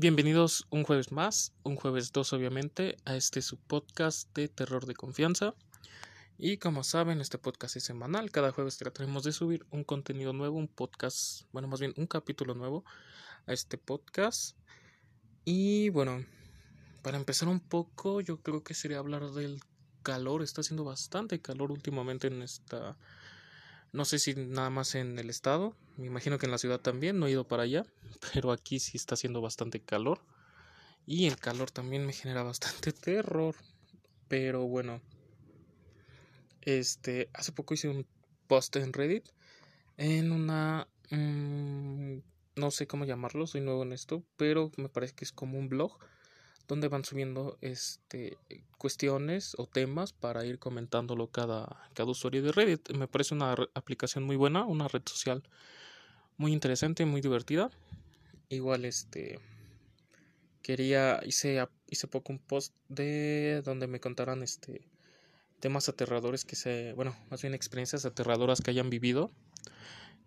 Bienvenidos 0.00 0.64
un 0.70 0.84
jueves 0.84 1.10
más, 1.10 1.52
un 1.64 1.74
jueves 1.74 2.12
2 2.12 2.32
obviamente, 2.32 2.98
a 3.04 3.16
este 3.16 3.42
su 3.42 3.56
podcast 3.56 4.32
de 4.32 4.46
terror 4.46 4.86
de 4.86 4.94
confianza. 4.94 5.56
Y 6.38 6.58
como 6.58 6.84
saben, 6.84 7.20
este 7.20 7.36
podcast 7.36 7.74
es 7.74 7.82
semanal, 7.82 8.30
cada 8.30 8.52
jueves 8.52 8.78
trataremos 8.78 9.24
de 9.24 9.32
subir 9.32 9.66
un 9.72 9.82
contenido 9.82 10.32
nuevo, 10.32 10.56
un 10.56 10.68
podcast, 10.68 11.42
bueno, 11.50 11.66
más 11.66 11.80
bien 11.80 11.94
un 11.96 12.06
capítulo 12.06 12.54
nuevo 12.54 12.84
a 13.48 13.52
este 13.52 13.76
podcast. 13.76 14.56
Y 15.44 15.88
bueno, 15.88 16.24
para 17.02 17.16
empezar 17.16 17.48
un 17.48 17.58
poco, 17.58 18.20
yo 18.20 18.40
creo 18.40 18.62
que 18.62 18.74
sería 18.74 18.98
hablar 18.98 19.32
del 19.32 19.58
calor, 20.04 20.44
está 20.44 20.60
haciendo 20.60 20.84
bastante 20.84 21.40
calor 21.40 21.72
últimamente 21.72 22.28
en 22.28 22.42
esta 22.42 22.96
no 23.92 24.04
sé 24.04 24.18
si 24.18 24.34
nada 24.34 24.70
más 24.70 24.94
en 24.94 25.18
el 25.18 25.30
estado, 25.30 25.74
me 25.96 26.06
imagino 26.06 26.38
que 26.38 26.46
en 26.46 26.52
la 26.52 26.58
ciudad 26.58 26.80
también, 26.80 27.18
no 27.18 27.26
he 27.26 27.30
ido 27.30 27.46
para 27.46 27.64
allá, 27.64 27.84
pero 28.32 28.52
aquí 28.52 28.78
sí 28.78 28.96
está 28.96 29.14
haciendo 29.14 29.40
bastante 29.40 29.80
calor. 29.80 30.20
Y 31.06 31.26
el 31.26 31.38
calor 31.38 31.70
también 31.70 32.04
me 32.06 32.12
genera 32.12 32.42
bastante 32.42 32.92
terror. 32.92 33.54
Pero 34.28 34.66
bueno, 34.66 35.00
este, 36.60 37.30
hace 37.32 37.52
poco 37.52 37.72
hice 37.72 37.88
un 37.88 38.06
post 38.46 38.76
en 38.76 38.92
Reddit 38.92 39.24
en 39.96 40.32
una 40.32 40.86
mmm, 41.10 42.18
no 42.56 42.70
sé 42.70 42.86
cómo 42.86 43.04
llamarlo, 43.04 43.46
soy 43.46 43.60
nuevo 43.60 43.82
en 43.82 43.92
esto, 43.92 44.22
pero 44.36 44.70
me 44.76 44.88
parece 44.88 45.14
que 45.14 45.24
es 45.24 45.32
como 45.32 45.58
un 45.58 45.68
blog 45.68 45.98
donde 46.68 46.88
van 46.88 47.04
subiendo 47.04 47.56
este 47.62 48.36
cuestiones 48.76 49.54
o 49.58 49.66
temas 49.66 50.12
para 50.12 50.44
ir 50.44 50.58
comentándolo 50.58 51.28
cada, 51.28 51.88
cada 51.94 52.10
usuario 52.10 52.42
de 52.42 52.52
Reddit. 52.52 52.90
Me 52.92 53.08
parece 53.08 53.34
una 53.34 53.56
aplicación 53.74 54.24
muy 54.24 54.36
buena, 54.36 54.64
una 54.64 54.86
red 54.86 55.02
social 55.06 55.42
muy 56.36 56.52
interesante, 56.52 57.04
muy 57.06 57.20
divertida. 57.20 57.70
Igual 58.50 58.84
este 58.84 59.40
quería 60.62 61.20
hice 61.24 61.66
hice 61.88 62.06
poco 62.06 62.32
un 62.32 62.38
post 62.38 62.74
de 62.88 63.62
donde 63.64 63.86
me 63.86 64.00
contaran 64.00 64.42
este 64.42 64.86
temas 65.60 65.88
aterradores 65.88 66.44
que 66.44 66.56
se, 66.56 66.92
bueno, 66.92 67.16
más 67.30 67.42
bien 67.42 67.54
experiencias 67.54 68.04
aterradoras 68.04 68.60
que 68.60 68.70
hayan 68.70 68.90
vivido 68.90 69.32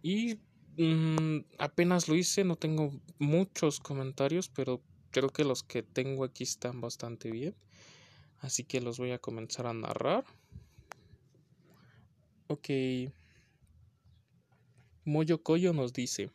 y 0.01 0.39
mm, 0.77 1.45
apenas 1.57 2.07
lo 2.07 2.15
hice, 2.15 2.43
no 2.43 2.55
tengo 2.55 2.91
muchos 3.17 3.79
comentarios, 3.79 4.49
pero 4.49 4.81
creo 5.11 5.29
que 5.29 5.43
los 5.43 5.63
que 5.63 5.83
tengo 5.83 6.23
aquí 6.23 6.43
están 6.43 6.81
bastante 6.81 7.29
bien. 7.29 7.55
Así 8.39 8.63
que 8.63 8.81
los 8.81 8.97
voy 8.97 9.11
a 9.11 9.19
comenzar 9.19 9.67
a 9.67 9.73
narrar. 9.73 10.25
Ok. 12.47 12.69
Moyo 15.05 15.43
Koyo 15.43 15.73
nos 15.73 15.93
dice. 15.93 16.31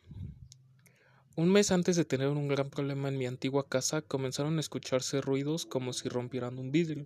Un 1.35 1.49
mes 1.49 1.71
antes 1.71 1.95
de 1.95 2.05
tener 2.05 2.29
un 2.29 2.47
gran 2.47 2.69
problema 2.69 3.09
en 3.09 3.17
mi 3.17 3.27
antigua 3.27 3.67
casa, 3.67 4.01
comenzaron 4.01 4.57
a 4.57 4.59
escucharse 4.59 5.21
ruidos 5.21 5.65
como 5.65 5.93
si 5.93 6.09
rompieran 6.09 6.57
un 6.57 6.71
vidrio. 6.71 7.05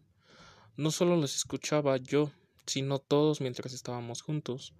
No 0.78 0.92
solo 0.92 1.18
los 1.18 1.36
escuchaba 1.36 1.98
yo, 1.98 2.32
sino 2.66 3.00
todos 3.00 3.42
mientras 3.42 3.74
estábamos 3.74 4.22
juntos. 4.22 4.74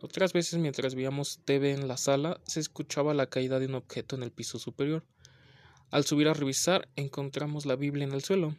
Otras 0.00 0.32
veces 0.32 0.58
mientras 0.58 0.94
veíamos 0.94 1.40
TV 1.44 1.72
en 1.72 1.88
la 1.88 1.96
sala, 1.96 2.40
se 2.46 2.60
escuchaba 2.60 3.12
la 3.12 3.26
caída 3.26 3.58
de 3.58 3.66
un 3.66 3.74
objeto 3.74 4.16
en 4.16 4.22
el 4.22 4.30
piso 4.30 4.58
superior. 4.58 5.04
Al 5.90 6.04
subir 6.04 6.28
a 6.28 6.34
revisar, 6.34 6.88
encontramos 6.96 7.66
la 7.66 7.74
Biblia 7.76 8.04
en 8.04 8.12
el 8.12 8.22
suelo. 8.22 8.54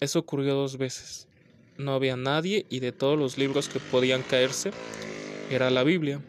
Eso 0.00 0.18
ocurrió 0.18 0.54
dos 0.54 0.78
veces. 0.78 1.28
No 1.76 1.92
había 1.92 2.16
nadie 2.16 2.66
y 2.70 2.80
de 2.80 2.92
todos 2.92 3.18
los 3.18 3.36
libros 3.36 3.68
que 3.68 3.80
podían 3.80 4.22
caerse, 4.22 4.70
era 5.50 5.68
la 5.70 5.84
Biblia. 5.84 6.22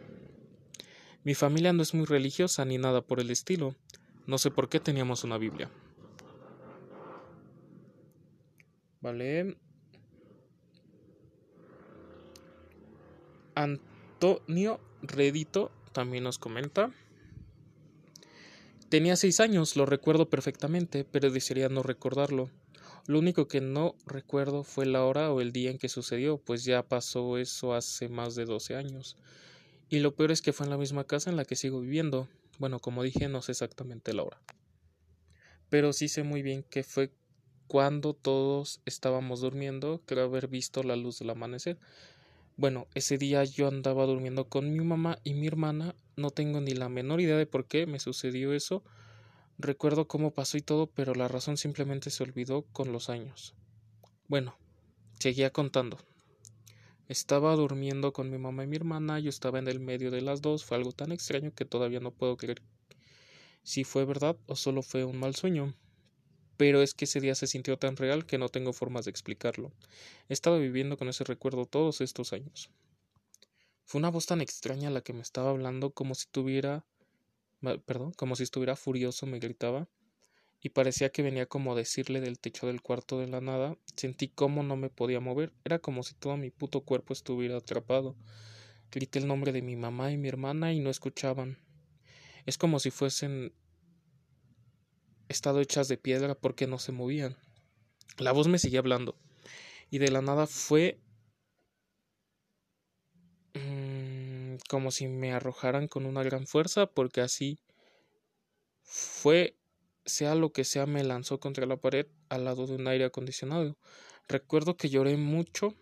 Mi 1.23 1.35
familia 1.35 1.71
no 1.71 1.83
es 1.83 1.93
muy 1.93 2.05
religiosa 2.05 2.65
ni 2.65 2.77
nada 2.77 3.01
por 3.01 3.19
el 3.19 3.31
estilo. 3.31 3.75
No 4.27 4.37
sé 4.37 4.51
por 4.51 4.69
qué 4.69 4.79
teníamos 4.79 5.23
una 5.23 5.37
Biblia. 5.37 5.69
Vale. 8.99 9.57
Antonio 13.55 14.79
Redito 15.01 15.71
también 15.91 16.23
nos 16.23 16.39
comenta. 16.39 16.91
Tenía 18.91 19.15
seis 19.15 19.39
años, 19.39 19.77
lo 19.77 19.85
recuerdo 19.85 20.29
perfectamente, 20.29 21.05
pero 21.05 21.31
desearía 21.31 21.69
no 21.69 21.81
recordarlo. 21.81 22.49
Lo 23.07 23.19
único 23.19 23.47
que 23.47 23.61
no 23.61 23.95
recuerdo 24.05 24.65
fue 24.65 24.85
la 24.85 25.05
hora 25.05 25.31
o 25.31 25.39
el 25.39 25.53
día 25.53 25.71
en 25.71 25.77
que 25.77 25.87
sucedió, 25.87 26.39
pues 26.39 26.65
ya 26.65 26.83
pasó 26.83 27.37
eso 27.37 27.73
hace 27.73 28.09
más 28.09 28.35
de 28.35 28.43
doce 28.43 28.75
años. 28.75 29.15
Y 29.87 29.99
lo 29.99 30.13
peor 30.13 30.31
es 30.31 30.41
que 30.41 30.51
fue 30.51 30.65
en 30.65 30.71
la 30.71 30.77
misma 30.77 31.05
casa 31.05 31.29
en 31.29 31.37
la 31.37 31.45
que 31.45 31.55
sigo 31.55 31.79
viviendo. 31.79 32.27
Bueno, 32.59 32.79
como 32.79 33.01
dije, 33.01 33.29
no 33.29 33.41
sé 33.41 33.53
exactamente 33.53 34.13
la 34.13 34.23
hora. 34.23 34.41
Pero 35.69 35.93
sí 35.93 36.09
sé 36.09 36.23
muy 36.23 36.41
bien 36.41 36.65
que 36.69 36.83
fue 36.83 37.13
cuando 37.67 38.13
todos 38.13 38.81
estábamos 38.83 39.39
durmiendo, 39.39 40.01
creo 40.05 40.25
haber 40.25 40.49
visto 40.49 40.83
la 40.83 40.97
luz 40.97 41.17
del 41.19 41.29
amanecer. 41.29 41.79
Bueno, 42.57 42.87
ese 42.93 43.17
día 43.17 43.45
yo 43.45 43.69
andaba 43.69 44.05
durmiendo 44.05 44.49
con 44.49 44.69
mi 44.69 44.83
mamá 44.83 45.17
y 45.23 45.33
mi 45.33 45.47
hermana, 45.47 45.95
no 46.21 46.29
tengo 46.31 46.61
ni 46.61 46.71
la 46.71 46.89
menor 46.89 47.19
idea 47.19 47.37
de 47.37 47.45
por 47.45 47.65
qué 47.65 47.85
me 47.85 47.99
sucedió 47.99 48.53
eso, 48.53 48.83
recuerdo 49.57 50.07
cómo 50.07 50.31
pasó 50.31 50.57
y 50.57 50.61
todo, 50.61 50.87
pero 50.87 51.13
la 51.15 51.27
razón 51.27 51.57
simplemente 51.57 52.09
se 52.09 52.23
olvidó 52.23 52.63
con 52.71 52.91
los 52.91 53.09
años. 53.09 53.55
Bueno, 54.27 54.55
seguía 55.19 55.51
contando. 55.51 55.97
Estaba 57.09 57.55
durmiendo 57.55 58.13
con 58.13 58.29
mi 58.29 58.37
mamá 58.37 58.63
y 58.63 58.67
mi 58.67 58.77
hermana, 58.77 59.19
yo 59.19 59.29
estaba 59.29 59.59
en 59.59 59.67
el 59.67 59.79
medio 59.79 60.11
de 60.11 60.21
las 60.21 60.41
dos, 60.41 60.63
fue 60.63 60.77
algo 60.77 60.93
tan 60.93 61.11
extraño 61.11 61.51
que 61.53 61.65
todavía 61.65 61.99
no 61.99 62.11
puedo 62.11 62.37
creer 62.37 62.61
si 63.63 63.83
fue 63.83 64.05
verdad 64.05 64.37
o 64.47 64.55
solo 64.55 64.81
fue 64.81 65.05
un 65.05 65.19
mal 65.19 65.35
sueño 65.35 65.75
pero 66.61 66.83
es 66.83 66.93
que 66.93 67.05
ese 67.05 67.19
día 67.19 67.33
se 67.33 67.47
sintió 67.47 67.77
tan 67.77 67.95
real 67.95 68.27
que 68.27 68.37
no 68.37 68.47
tengo 68.47 68.71
formas 68.71 69.05
de 69.05 69.09
explicarlo. 69.09 69.71
He 70.29 70.33
estado 70.33 70.59
viviendo 70.59 70.95
con 70.95 71.09
ese 71.09 71.23
recuerdo 71.23 71.65
todos 71.65 72.01
estos 72.01 72.33
años. 72.33 72.69
Fue 73.91 73.99
una 73.99 74.09
voz 74.09 74.25
tan 74.25 74.39
extraña 74.39 74.89
la 74.89 75.01
que 75.01 75.11
me 75.11 75.21
estaba 75.21 75.49
hablando 75.49 75.91
como 75.91 76.15
si 76.15 76.25
tuviera 76.31 76.85
perdón, 77.85 78.13
como 78.13 78.37
si 78.37 78.43
estuviera 78.43 78.77
furioso, 78.77 79.25
me 79.25 79.39
gritaba, 79.39 79.89
y 80.61 80.69
parecía 80.69 81.11
que 81.11 81.21
venía 81.21 81.45
como 81.45 81.73
a 81.73 81.75
decirle 81.75 82.21
del 82.21 82.39
techo 82.39 82.67
del 82.67 82.81
cuarto 82.81 83.19
de 83.19 83.27
la 83.27 83.41
nada. 83.41 83.77
Sentí 83.97 84.29
como 84.29 84.63
no 84.63 84.77
me 84.77 84.89
podía 84.89 85.19
mover, 85.19 85.51
era 85.65 85.79
como 85.79 86.03
si 86.03 86.13
todo 86.13 86.37
mi 86.37 86.51
puto 86.51 86.85
cuerpo 86.85 87.11
estuviera 87.11 87.57
atrapado. 87.57 88.15
Grité 88.93 89.19
el 89.19 89.27
nombre 89.27 89.51
de 89.51 89.61
mi 89.61 89.75
mamá 89.75 90.09
y 90.09 90.15
mi 90.15 90.29
hermana 90.29 90.71
y 90.71 90.79
no 90.79 90.89
escuchaban. 90.89 91.57
Es 92.45 92.57
como 92.57 92.79
si 92.79 92.91
fuesen 92.91 93.51
estado 95.27 95.59
hechas 95.59 95.89
de 95.89 95.97
piedra 95.97 96.35
porque 96.35 96.65
no 96.65 96.79
se 96.79 96.93
movían. 96.93 97.35
La 98.19 98.31
voz 98.31 98.47
me 98.47 98.57
seguía 98.57 98.79
hablando 98.79 99.17
y 99.89 99.97
de 99.97 100.11
la 100.11 100.21
nada 100.21 100.47
fue 100.47 101.01
como 104.71 104.89
si 104.89 105.09
me 105.09 105.33
arrojaran 105.33 105.89
con 105.89 106.05
una 106.05 106.23
gran 106.23 106.47
fuerza 106.47 106.85
porque 106.85 107.19
así 107.19 107.59
fue 108.83 109.57
sea 110.05 110.33
lo 110.33 110.53
que 110.53 110.63
sea 110.63 110.85
me 110.85 111.03
lanzó 111.03 111.41
contra 111.41 111.65
la 111.65 111.75
pared 111.75 112.07
al 112.29 112.45
lado 112.45 112.67
de 112.67 112.75
un 112.75 112.87
aire 112.87 113.03
acondicionado. 113.03 113.77
Recuerdo 114.29 114.77
que 114.77 114.87
lloré 114.87 115.17
mucho 115.17 115.75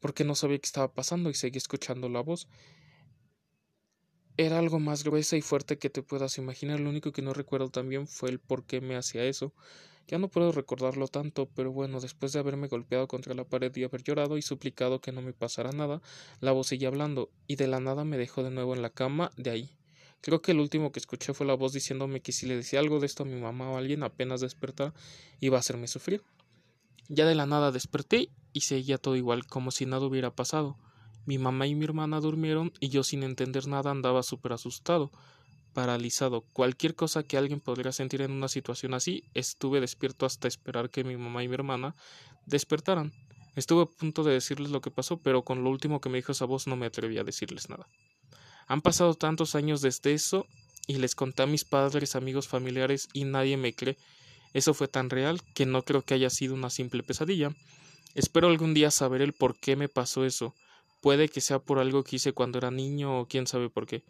porque 0.00 0.24
no 0.24 0.34
sabía 0.34 0.58
qué 0.58 0.66
estaba 0.66 0.92
pasando 0.92 1.30
y 1.30 1.34
seguí 1.34 1.56
escuchando 1.56 2.08
la 2.08 2.18
voz 2.18 2.48
era 4.36 4.58
algo 4.58 4.80
más 4.80 5.04
gruesa 5.04 5.36
y 5.36 5.40
fuerte 5.40 5.78
que 5.78 5.88
te 5.88 6.02
puedas 6.02 6.36
imaginar. 6.38 6.80
Lo 6.80 6.90
único 6.90 7.12
que 7.12 7.22
no 7.22 7.32
recuerdo 7.32 7.70
también 7.70 8.08
fue 8.08 8.28
el 8.28 8.40
por 8.40 8.66
qué 8.66 8.80
me 8.80 8.96
hacía 8.96 9.22
eso. 9.22 9.54
Ya 10.06 10.18
no 10.18 10.28
puedo 10.28 10.52
recordarlo 10.52 11.08
tanto, 11.08 11.48
pero 11.54 11.72
bueno, 11.72 12.00
después 12.00 12.32
de 12.32 12.38
haberme 12.38 12.68
golpeado 12.68 13.08
contra 13.08 13.34
la 13.34 13.44
pared 13.44 13.74
y 13.74 13.84
haber 13.84 14.02
llorado 14.02 14.36
y 14.36 14.42
suplicado 14.42 15.00
que 15.00 15.12
no 15.12 15.22
me 15.22 15.32
pasara 15.32 15.72
nada, 15.72 16.02
la 16.40 16.52
voz 16.52 16.66
seguía 16.66 16.88
hablando, 16.88 17.30
y 17.46 17.56
de 17.56 17.68
la 17.68 17.80
nada 17.80 18.04
me 18.04 18.18
dejó 18.18 18.42
de 18.42 18.50
nuevo 18.50 18.74
en 18.74 18.82
la 18.82 18.90
cama 18.90 19.30
de 19.36 19.50
ahí. 19.50 19.70
Creo 20.20 20.40
que 20.40 20.52
el 20.52 20.60
último 20.60 20.92
que 20.92 21.00
escuché 21.00 21.34
fue 21.34 21.46
la 21.46 21.54
voz 21.54 21.72
diciéndome 21.72 22.20
que 22.20 22.32
si 22.32 22.46
le 22.46 22.56
decía 22.56 22.80
algo 22.80 23.00
de 23.00 23.06
esto 23.06 23.22
a 23.24 23.26
mi 23.26 23.38
mamá 23.38 23.70
o 23.70 23.76
a 23.76 23.78
alguien 23.78 24.02
apenas 24.02 24.40
despertar, 24.40 24.94
iba 25.40 25.56
a 25.56 25.60
hacerme 25.60 25.86
sufrir. 25.86 26.22
Ya 27.08 27.26
de 27.26 27.34
la 27.34 27.44
nada 27.44 27.72
desperté 27.72 28.30
y 28.54 28.62
seguía 28.62 28.96
todo 28.96 29.16
igual, 29.16 29.46
como 29.46 29.70
si 29.70 29.84
nada 29.84 30.06
hubiera 30.06 30.34
pasado. 30.34 30.78
Mi 31.26 31.38
mamá 31.38 31.66
y 31.66 31.74
mi 31.74 31.84
hermana 31.84 32.20
durmieron 32.20 32.72
y 32.80 32.88
yo 32.88 33.02
sin 33.02 33.22
entender 33.22 33.66
nada 33.66 33.90
andaba 33.90 34.22
súper 34.22 34.54
asustado, 34.54 35.10
paralizado. 35.74 36.40
Cualquier 36.52 36.94
cosa 36.94 37.22
que 37.22 37.36
alguien 37.36 37.60
podría 37.60 37.92
sentir 37.92 38.22
en 38.22 38.30
una 38.30 38.48
situación 38.48 38.94
así, 38.94 39.24
estuve 39.34 39.80
despierto 39.80 40.24
hasta 40.24 40.48
esperar 40.48 40.88
que 40.88 41.04
mi 41.04 41.16
mamá 41.16 41.44
y 41.44 41.48
mi 41.48 41.54
hermana 41.54 41.94
despertaran. 42.46 43.12
Estuve 43.56 43.82
a 43.82 43.86
punto 43.86 44.24
de 44.24 44.32
decirles 44.32 44.70
lo 44.70 44.80
que 44.80 44.90
pasó, 44.90 45.18
pero 45.18 45.42
con 45.42 45.62
lo 45.62 45.70
último 45.70 46.00
que 46.00 46.08
me 46.08 46.18
dijo 46.18 46.32
esa 46.32 46.46
voz 46.46 46.66
no 46.66 46.76
me 46.76 46.86
atreví 46.86 47.18
a 47.18 47.24
decirles 47.24 47.68
nada. 47.68 47.86
Han 48.66 48.80
pasado 48.80 49.14
tantos 49.14 49.54
años 49.54 49.82
desde 49.82 50.14
eso 50.14 50.46
y 50.86 50.96
les 50.96 51.14
conté 51.14 51.42
a 51.42 51.46
mis 51.46 51.64
padres, 51.64 52.16
amigos, 52.16 52.48
familiares 52.48 53.08
y 53.12 53.24
nadie 53.24 53.56
me 53.56 53.74
cree. 53.74 53.98
Eso 54.54 54.72
fue 54.72 54.88
tan 54.88 55.10
real 55.10 55.42
que 55.54 55.66
no 55.66 55.82
creo 55.82 56.02
que 56.02 56.14
haya 56.14 56.30
sido 56.30 56.54
una 56.54 56.70
simple 56.70 57.02
pesadilla. 57.02 57.50
Espero 58.14 58.48
algún 58.48 58.74
día 58.74 58.90
saber 58.90 59.20
el 59.20 59.32
por 59.32 59.58
qué 59.58 59.76
me 59.76 59.88
pasó 59.88 60.24
eso. 60.24 60.54
Puede 61.00 61.28
que 61.28 61.40
sea 61.40 61.58
por 61.58 61.78
algo 61.78 62.04
que 62.04 62.16
hice 62.16 62.32
cuando 62.32 62.58
era 62.58 62.70
niño 62.70 63.20
o 63.20 63.26
quién 63.26 63.46
sabe 63.46 63.68
por 63.68 63.86
qué. 63.86 64.02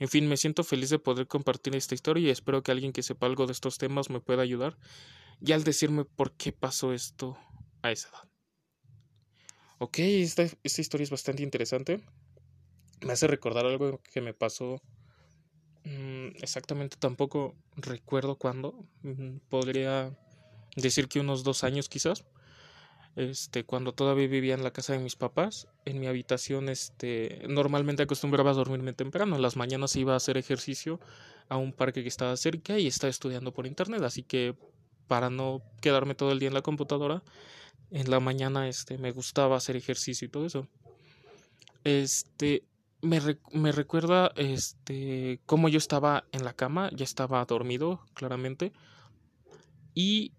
En 0.00 0.08
fin, 0.08 0.26
me 0.26 0.38
siento 0.38 0.64
feliz 0.64 0.88
de 0.88 0.98
poder 0.98 1.26
compartir 1.26 1.76
esta 1.76 1.94
historia 1.94 2.26
y 2.26 2.30
espero 2.30 2.62
que 2.62 2.72
alguien 2.72 2.92
que 2.92 3.02
sepa 3.02 3.26
algo 3.26 3.44
de 3.46 3.52
estos 3.52 3.76
temas 3.76 4.08
me 4.08 4.20
pueda 4.20 4.42
ayudar 4.42 4.78
y 5.42 5.52
al 5.52 5.62
decirme 5.62 6.06
por 6.06 6.32
qué 6.32 6.52
pasó 6.52 6.94
esto 6.94 7.38
a 7.82 7.92
esa 7.92 8.08
edad. 8.08 8.30
Ok, 9.78 9.98
esta, 9.98 10.44
esta 10.62 10.80
historia 10.80 11.04
es 11.04 11.10
bastante 11.10 11.42
interesante. 11.42 12.00
Me 13.02 13.12
hace 13.12 13.26
recordar 13.26 13.66
algo 13.66 14.00
que 14.02 14.22
me 14.22 14.32
pasó 14.32 14.80
mm, 15.84 16.28
exactamente 16.40 16.96
tampoco 16.98 17.54
recuerdo 17.76 18.36
cuándo. 18.36 18.88
Mm, 19.02 19.36
podría 19.50 20.16
decir 20.76 21.08
que 21.08 21.20
unos 21.20 21.44
dos 21.44 21.62
años 21.62 21.90
quizás 21.90 22.24
este, 23.16 23.64
cuando 23.64 23.92
todavía 23.92 24.28
vivía 24.28 24.54
en 24.54 24.62
la 24.62 24.72
casa 24.72 24.92
de 24.92 25.00
mis 25.00 25.16
papás, 25.16 25.68
en 25.84 26.00
mi 26.00 26.06
habitación, 26.06 26.68
este, 26.68 27.42
normalmente 27.48 28.02
acostumbraba 28.02 28.50
a 28.50 28.54
dormirme 28.54 28.92
temprano. 28.92 29.36
En 29.36 29.42
las 29.42 29.56
mañanas 29.56 29.96
iba 29.96 30.14
a 30.14 30.16
hacer 30.16 30.36
ejercicio 30.36 31.00
a 31.48 31.56
un 31.56 31.72
parque 31.72 32.02
que 32.02 32.08
estaba 32.08 32.36
cerca 32.36 32.78
y 32.78 32.86
estaba 32.86 33.10
estudiando 33.10 33.52
por 33.52 33.66
internet, 33.66 34.02
así 34.02 34.22
que 34.22 34.54
para 35.08 35.28
no 35.28 35.62
quedarme 35.80 36.14
todo 36.14 36.30
el 36.30 36.38
día 36.38 36.48
en 36.48 36.54
la 36.54 36.62
computadora, 36.62 37.22
en 37.90 38.08
la 38.10 38.20
mañana, 38.20 38.68
este, 38.68 38.98
me 38.98 39.10
gustaba 39.10 39.56
hacer 39.56 39.74
ejercicio 39.74 40.26
y 40.26 40.30
todo 40.30 40.46
eso. 40.46 40.68
Este, 41.82 42.62
me, 43.02 43.20
me 43.52 43.72
recuerda, 43.72 44.30
este, 44.36 45.40
cómo 45.46 45.68
yo 45.68 45.78
estaba 45.78 46.24
en 46.30 46.44
la 46.44 46.52
cama, 46.52 46.90
ya 46.94 47.04
estaba 47.04 47.44
dormido, 47.44 48.00
claramente, 48.14 48.72
y 49.94 50.32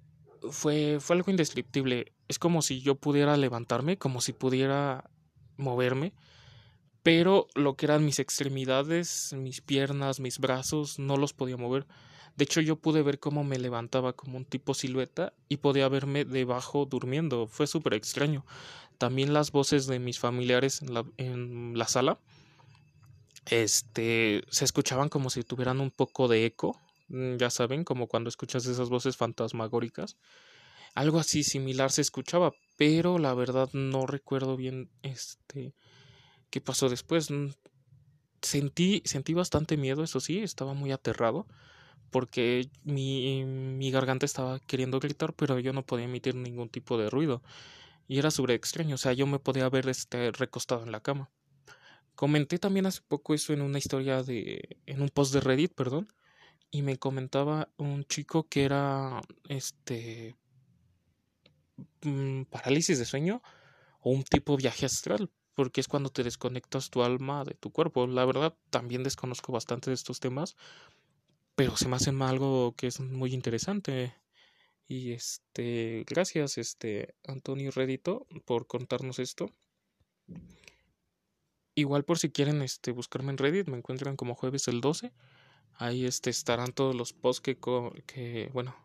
fue, 0.50 1.00
fue 1.02 1.18
algo 1.18 1.32
indescriptible 1.32 2.14
es 2.32 2.40
como 2.40 2.62
si 2.62 2.82
yo 2.82 2.96
pudiera 2.96 3.38
levantarme, 3.38 3.98
como 3.98 4.22
si 4.22 4.34
pudiera 4.34 5.10
moverme, 5.58 6.14
pero 7.04 7.48
lo 7.56 7.76
que 7.76 7.86
eran 7.86 8.06
mis 8.06 8.20
extremidades, 8.20 9.34
mis 9.34 9.62
piernas, 9.62 10.20
mis 10.20 10.40
brazos, 10.40 11.00
no 11.00 11.18
los 11.18 11.34
podía 11.34 11.58
mover. 11.58 11.86
De 12.36 12.46
hecho, 12.46 12.62
yo 12.62 12.78
pude 12.78 13.04
ver 13.04 13.20
cómo 13.20 13.44
me 13.44 13.60
levantaba 13.60 14.14
como 14.14 14.38
un 14.38 14.46
tipo 14.46 14.74
silueta 14.74 15.34
y 15.50 15.58
podía 15.58 15.90
verme 15.90 16.26
debajo 16.26 16.86
durmiendo. 16.86 17.48
Fue 17.48 17.68
súper 17.68 17.94
extraño. 17.94 18.46
También 18.98 19.34
las 19.34 19.52
voces 19.52 19.88
de 19.88 20.00
mis 20.00 20.20
familiares 20.20 20.82
en 20.82 20.94
la, 20.94 21.06
en 21.18 21.78
la 21.78 21.88
sala 21.88 22.20
este, 23.48 24.44
se 24.50 24.66
escuchaban 24.66 25.10
como 25.10 25.30
si 25.30 25.44
tuvieran 25.44 25.82
un 25.82 25.92
poco 25.92 26.28
de 26.28 26.46
eco. 26.46 26.80
Mm, 27.10 27.38
ya 27.38 27.50
saben, 27.50 27.84
como 27.84 28.08
cuando 28.08 28.30
escuchas 28.30 28.66
esas 28.66 28.90
voces 28.90 29.18
fantasmagóricas. 29.18 30.18
Algo 30.96 31.20
así 31.20 31.44
similar 31.44 31.92
se 31.92 32.02
escuchaba, 32.02 32.54
pero 32.78 33.18
la 33.18 33.34
verdad 33.34 33.70
no 33.74 34.06
recuerdo 34.06 34.58
bien 34.58 34.90
este 35.04 35.74
qué 36.50 36.62
pasó 36.62 36.90
después. 36.90 37.32
Mm, 37.32 37.50
sentí, 38.42 39.02
sentí 39.06 39.34
bastante 39.34 39.78
miedo, 39.78 40.04
eso 40.04 40.20
sí, 40.20 40.40
estaba 40.40 40.74
muy 40.74 40.92
aterrado 40.92 41.48
porque 42.12 42.70
mi, 42.84 43.44
mi 43.46 43.90
garganta 43.92 44.26
estaba 44.26 44.60
queriendo 44.60 45.00
gritar, 45.00 45.34
pero 45.34 45.60
yo 45.60 45.74
no 45.74 45.86
podía 45.86 46.06
emitir 46.06 46.36
ningún 46.36 46.70
tipo 46.70 46.98
de 46.98 47.10
ruido. 47.10 47.42
Y 48.08 48.20
era 48.20 48.32
súper 48.32 48.52
extraño, 48.52 48.96
o 48.96 48.98
sea, 48.98 49.14
yo 49.14 49.26
me 49.28 49.40
podía 49.40 49.70
ver 49.70 49.88
este, 49.90 50.32
recostado 50.32 50.84
en 50.84 50.92
la 50.92 51.02
cama. 51.02 51.32
Comenté 52.16 52.60
también 52.60 52.86
hace 52.86 53.02
poco 53.08 53.34
eso 53.34 53.54
en 53.54 53.62
una 53.62 53.80
historia 53.80 54.24
de. 54.24 54.78
en 54.86 55.02
un 55.02 55.10
post 55.10 55.34
de 55.34 55.42
Reddit, 55.42 55.74
perdón. 55.74 56.08
Y 56.72 56.84
me 56.84 56.98
comentaba 56.98 57.70
un 57.78 58.06
chico 58.06 58.48
que 58.50 58.66
era. 58.66 59.22
este. 59.50 60.36
Parálisis 62.50 63.00
de 63.00 63.06
sueño 63.06 63.42
o 64.02 64.12
un 64.12 64.24
tipo 64.24 64.58
viaje 64.58 64.86
astral, 64.86 65.30
porque 65.54 65.82
es 65.82 65.88
cuando 65.88 66.10
te 66.10 66.24
desconectas 66.24 66.90
tu 66.90 67.04
alma 67.04 67.44
de 67.44 67.54
tu 67.54 67.72
cuerpo. 67.72 68.08
La 68.08 68.26
verdad, 68.26 68.56
también 68.70 69.04
desconozco 69.04 69.52
bastante 69.52 69.90
de 69.90 69.96
estos 69.96 70.20
temas, 70.20 70.56
pero 71.56 71.78
se 71.78 71.88
me 71.88 71.96
hace 71.96 72.10
algo 72.10 72.74
que 72.76 72.88
es 72.88 73.00
muy 73.00 73.34
interesante. 73.34 74.16
Y 74.88 75.12
este, 75.12 76.04
gracias, 76.08 76.58
este, 76.58 77.16
Antonio 77.26 77.72
Redito, 77.72 78.28
por 78.46 78.68
contarnos 78.68 79.20
esto. 79.20 79.54
Igual 81.76 82.04
por 82.04 82.20
si 82.20 82.30
quieren 82.30 82.62
este, 82.62 82.92
buscarme 82.92 83.32
en 83.32 83.38
Reddit, 83.38 83.68
me 83.68 83.78
encuentran 83.78 84.18
como 84.18 84.36
jueves 84.36 84.68
el 84.68 84.82
12. 84.82 85.14
Ahí 85.76 86.06
este, 86.06 86.30
estarán 86.30 86.74
todos 86.74 86.96
los 86.96 87.14
posts 87.14 87.42
que, 87.42 87.58
que 88.06 88.50
bueno, 88.54 88.76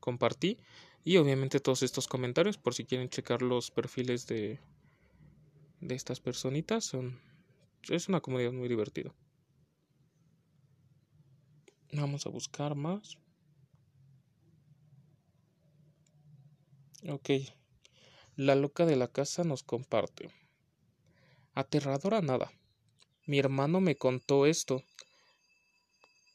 compartí. 0.00 0.58
Y 1.04 1.16
obviamente 1.16 1.60
todos 1.60 1.82
estos 1.82 2.06
comentarios, 2.06 2.58
por 2.58 2.74
si 2.74 2.84
quieren 2.84 3.08
checar 3.08 3.42
los 3.42 3.70
perfiles 3.70 4.26
de, 4.26 4.60
de 5.80 5.94
estas 5.94 6.20
personitas, 6.20 6.84
son, 6.84 7.20
es 7.88 8.08
una 8.08 8.20
comunidad 8.20 8.52
muy 8.52 8.68
divertida. 8.68 9.12
Vamos 11.92 12.24
a 12.26 12.30
buscar 12.30 12.74
más. 12.74 13.18
Ok. 17.08 17.30
La 18.36 18.54
loca 18.54 18.86
de 18.86 18.96
la 18.96 19.08
casa 19.08 19.44
nos 19.44 19.62
comparte. 19.62 20.30
Aterradora 21.52 22.22
nada. 22.22 22.50
Mi 23.26 23.38
hermano 23.38 23.80
me 23.80 23.96
contó 23.96 24.46
esto. 24.46 24.82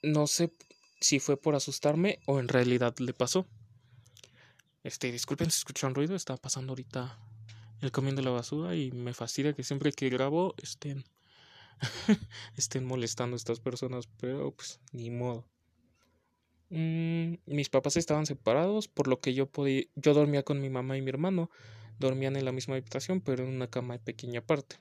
No 0.04 0.28
sé 0.28 0.54
si 1.00 1.20
fue 1.20 1.38
por 1.38 1.56
asustarme 1.56 2.20
o 2.28 2.40
en 2.40 2.50
realidad 2.50 2.96
le 3.00 3.14
pasó. 3.14 3.48
Este, 4.84 5.12
disculpen 5.12 5.52
si 5.52 5.58
escuchan 5.58 5.96
ruido, 5.96 6.16
está 6.16 6.38
pasando 6.38 6.72
ahorita 6.72 7.18
el 7.82 7.92
comiendo 7.92 8.22
la 8.22 8.32
basura 8.32 8.76
y 8.76 8.92
me 8.92 9.14
fastidia 9.14 9.54
que 9.54 9.64
siempre 9.64 9.92
que 9.92 10.10
grabo 10.10 10.56
estén 10.62 11.06
estén 12.58 12.86
molestando 12.86 13.36
a 13.36 13.38
estas 13.38 13.60
personas, 13.60 14.08
pero 14.20 14.52
pues 14.52 14.80
ni 14.92 15.10
modo. 15.10 15.48
Mm, 16.70 17.36
mis 17.46 17.70
papás 17.70 17.98
estaban 17.98 18.26
separados, 18.26 18.88
por 18.88 19.08
lo 19.08 19.20
que 19.20 19.34
yo 19.34 19.48
podía, 19.48 19.84
yo 19.96 20.14
dormía 20.14 20.44
con 20.44 20.60
mi 20.60 20.70
mamá 20.70 20.98
y 20.98 21.02
mi 21.02 21.10
hermano, 21.10 21.50
dormían 22.00 22.36
en 22.36 22.46
la 22.46 22.52
misma 22.52 22.76
habitación, 22.76 23.22
pero 23.22 23.44
en 23.44 23.50
una 23.50 23.70
cama 23.70 23.94
de 23.94 24.00
pequeña 24.00 24.42
parte. 24.42 24.78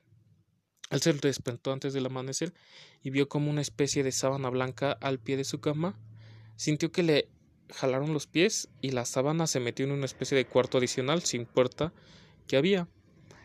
Él 0.91 1.01
se 1.01 1.13
despertó 1.13 1.73
antes 1.73 1.93
del 1.93 2.07
amanecer 2.07 2.55
y 3.03 3.11
vio 3.11 3.29
como 3.29 3.51
una 3.51 3.61
especie 3.61 4.03
de 4.03 4.13
sábana 4.13 4.51
blanca 4.51 4.93
al 4.93 5.19
pie 5.19 5.37
de 5.37 5.45
su 5.45 5.61
cama. 5.61 5.99
Sintió 6.57 6.93
que 6.93 7.03
le 7.03 7.29
jalaron 7.71 8.13
los 8.13 8.27
pies 8.27 8.69
y 8.81 8.91
la 8.91 9.05
sábana 9.05 9.47
se 9.47 9.61
metió 9.61 9.85
en 9.85 9.93
una 9.93 10.05
especie 10.05 10.37
de 10.37 10.47
cuarto 10.47 10.79
adicional 10.79 11.23
sin 11.23 11.47
puerta 11.47 11.93
que 12.47 12.57
había. 12.57 12.89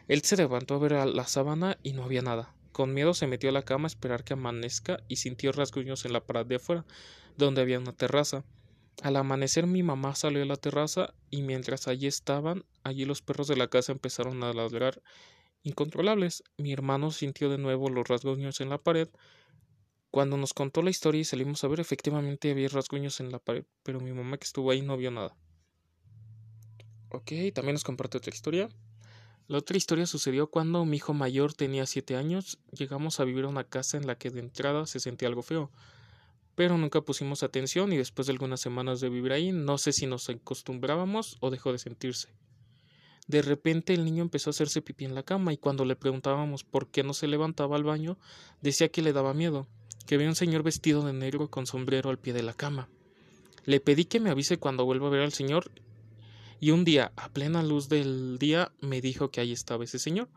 Él 0.08 0.22
se 0.22 0.38
levantó 0.38 0.76
a 0.76 0.80
ver 0.80 0.94
a 0.94 1.06
la 1.06 1.26
sábana 1.26 1.78
y 1.84 1.94
no 1.94 2.04
había 2.04 2.22
nada. 2.22 2.54
Con 2.72 2.94
miedo 2.94 3.14
se 3.14 3.28
metió 3.28 3.50
a 3.50 3.54
la 3.54 3.64
cama 3.64 3.86
a 3.86 3.88
esperar 3.88 4.24
que 4.24 4.34
amanezca 4.34 5.04
y 5.08 5.18
sintió 5.18 5.52
rasguños 5.52 6.06
en 6.06 6.14
la 6.14 6.26
pared 6.26 6.46
de 6.46 6.56
afuera, 6.56 6.86
donde 7.38 7.62
había 7.62 7.80
una 7.80 7.94
terraza. 7.94 8.44
Al 9.02 9.16
amanecer 9.16 9.68
mi 9.68 9.84
mamá 9.84 10.16
salió 10.16 10.44
a 10.44 10.46
la 10.46 10.56
terraza 10.56 11.14
y 11.30 11.42
mientras 11.42 11.88
allí 11.88 12.08
estaban, 12.08 12.66
allí 12.84 13.06
los 13.06 13.22
perros 13.22 13.48
de 13.48 13.58
la 13.58 13.68
casa 13.68 13.92
empezaron 13.92 14.44
a 14.44 14.54
ladrar 14.54 15.02
incontrolables. 15.64 16.44
Mi 16.58 16.72
hermano 16.72 17.12
sintió 17.12 17.50
de 17.50 17.58
nuevo 17.58 17.90
los 17.90 18.08
rasguños 18.08 18.62
en 18.62 18.70
la 18.70 18.78
pared, 18.78 19.10
cuando 20.12 20.36
nos 20.36 20.54
contó 20.54 20.82
la 20.82 20.90
historia 20.90 21.22
y 21.22 21.24
salimos 21.24 21.64
a 21.64 21.70
ver, 21.70 21.80
efectivamente 21.80 22.52
había 22.52 22.68
rasguños 22.68 23.22
en 23.22 23.32
la 23.32 23.40
pared, 23.40 23.64
pero 23.82 24.02
mi 24.02 24.12
mamá 24.12 24.38
que 24.38 24.44
estuvo 24.44 24.70
ahí 24.70 24.82
no 24.82 24.98
vio 24.98 25.10
nada. 25.10 25.38
Ok, 27.10 27.32
también 27.54 27.74
nos 27.74 27.86
comparte 27.86 28.18
otra 28.18 28.34
historia. 28.34 28.70
La 29.48 29.58
otra 29.58 29.78
historia 29.78 30.06
sucedió 30.06 30.48
cuando 30.48 30.84
mi 30.84 30.98
hijo 30.98 31.14
mayor 31.14 31.54
tenía 31.54 31.86
siete 31.86 32.18
años. 32.18 32.60
Llegamos 32.72 33.20
a 33.20 33.24
vivir 33.24 33.46
a 33.46 33.48
una 33.48 33.64
casa 33.64 33.98
en 33.98 34.06
la 34.06 34.18
que 34.18 34.30
de 34.30 34.42
entrada 34.42 34.86
se 34.86 35.00
sentía 35.00 35.30
algo 35.30 35.44
feo. 35.44 35.72
Pero 36.56 36.78
nunca 36.78 37.02
pusimos 37.02 37.42
atención 37.42 37.94
y 37.94 37.98
después 37.98 38.28
de 38.28 38.34
algunas 38.34 38.60
semanas 38.60 39.00
de 39.00 39.10
vivir 39.10 39.32
ahí, 39.32 39.54
no 39.54 39.78
sé 39.78 39.94
si 39.94 40.08
nos 40.08 40.30
acostumbrábamos 40.30 41.38
o 41.40 41.50
dejó 41.52 41.72
de 41.72 41.80
sentirse. 41.80 42.30
De 43.28 43.42
repente 43.42 43.94
el 43.94 44.04
niño 44.04 44.24
empezó 44.24 44.50
a 44.50 44.52
hacerse 44.52 44.82
pipí 44.82 45.06
en 45.06 45.16
la 45.16 45.24
cama 45.24 45.54
y 45.54 45.58
cuando 45.58 45.86
le 45.86 45.96
preguntábamos 45.96 46.66
por 46.66 46.90
qué 46.90 47.04
no 47.04 47.14
se 47.14 47.28
levantaba 47.28 47.78
al 47.78 47.86
baño, 47.86 48.18
decía 48.62 48.90
que 48.90 49.02
le 49.02 49.14
daba 49.14 49.34
miedo 49.34 49.68
que 50.12 50.18
vi 50.18 50.26
un 50.26 50.36
señor 50.36 50.62
vestido 50.62 51.06
de 51.06 51.14
negro 51.14 51.50
con 51.50 51.66
sombrero 51.66 52.10
al 52.10 52.20
pie 52.20 52.34
de 52.34 52.44
la 52.44 52.54
cama. 52.54 52.90
Le 53.64 53.80
pedí 53.80 54.04
que 54.04 54.20
me 54.20 54.30
avise 54.30 54.58
cuando 54.58 54.84
vuelva 54.84 55.08
a 55.08 55.10
ver 55.10 55.22
al 55.22 55.32
señor 55.32 55.72
y 56.60 56.72
un 56.72 56.84
día, 56.84 57.14
a 57.16 57.30
plena 57.30 57.64
luz 57.64 57.88
del 57.88 58.38
día, 58.38 58.74
me 58.82 59.00
dijo 59.00 59.32
que 59.32 59.40
ahí 59.40 59.54
estaba 59.54 59.86
ese 59.86 60.00
señor. 60.00 60.28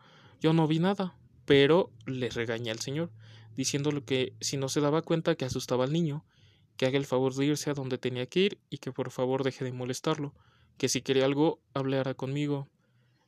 Yo 0.40 0.52
no 0.52 0.68
vi 0.68 0.78
nada, 0.78 1.16
pero 1.44 1.90
le 2.06 2.30
regañé 2.30 2.70
al 2.70 2.78
señor, 2.78 3.10
diciéndole 3.56 4.04
que 4.04 4.32
si 4.40 4.56
no 4.56 4.68
se 4.68 4.80
daba 4.80 5.02
cuenta 5.02 5.34
que 5.34 5.44
asustaba 5.44 5.82
al 5.82 5.92
niño, 5.92 6.24
que 6.76 6.86
haga 6.86 6.96
el 6.96 7.04
favor 7.04 7.34
de 7.34 7.46
irse 7.46 7.68
a 7.68 7.74
donde 7.74 7.98
tenía 7.98 8.26
que 8.26 8.40
ir 8.42 8.58
y 8.70 8.78
que 8.78 8.92
por 8.92 9.10
favor 9.10 9.42
deje 9.42 9.64
de 9.64 9.72
molestarlo, 9.72 10.34
que 10.78 10.88
si 10.88 11.02
quería 11.02 11.24
algo 11.24 11.58
hablara 11.74 12.14
conmigo. 12.14 12.68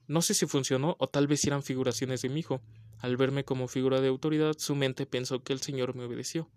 No 0.07 0.23
sé 0.23 0.33
si 0.33 0.47
funcionó 0.47 0.95
o 1.01 1.09
tal 1.09 1.27
vez 1.27 1.45
eran 1.45 1.65
figuraciones 1.65 2.23
de 2.23 2.29
mi 2.29 2.39
hijo, 2.39 2.61
al 3.07 3.17
verme 3.17 3.45
como 3.45 3.69
figura 3.69 4.01
de 4.01 4.09
autoridad, 4.09 4.55
su 4.59 4.75
mente 4.75 5.07
pensó 5.07 5.45
que 5.45 5.53
el 5.53 5.61
señor 5.61 5.95
me 5.95 6.05
obedeció. 6.05 6.51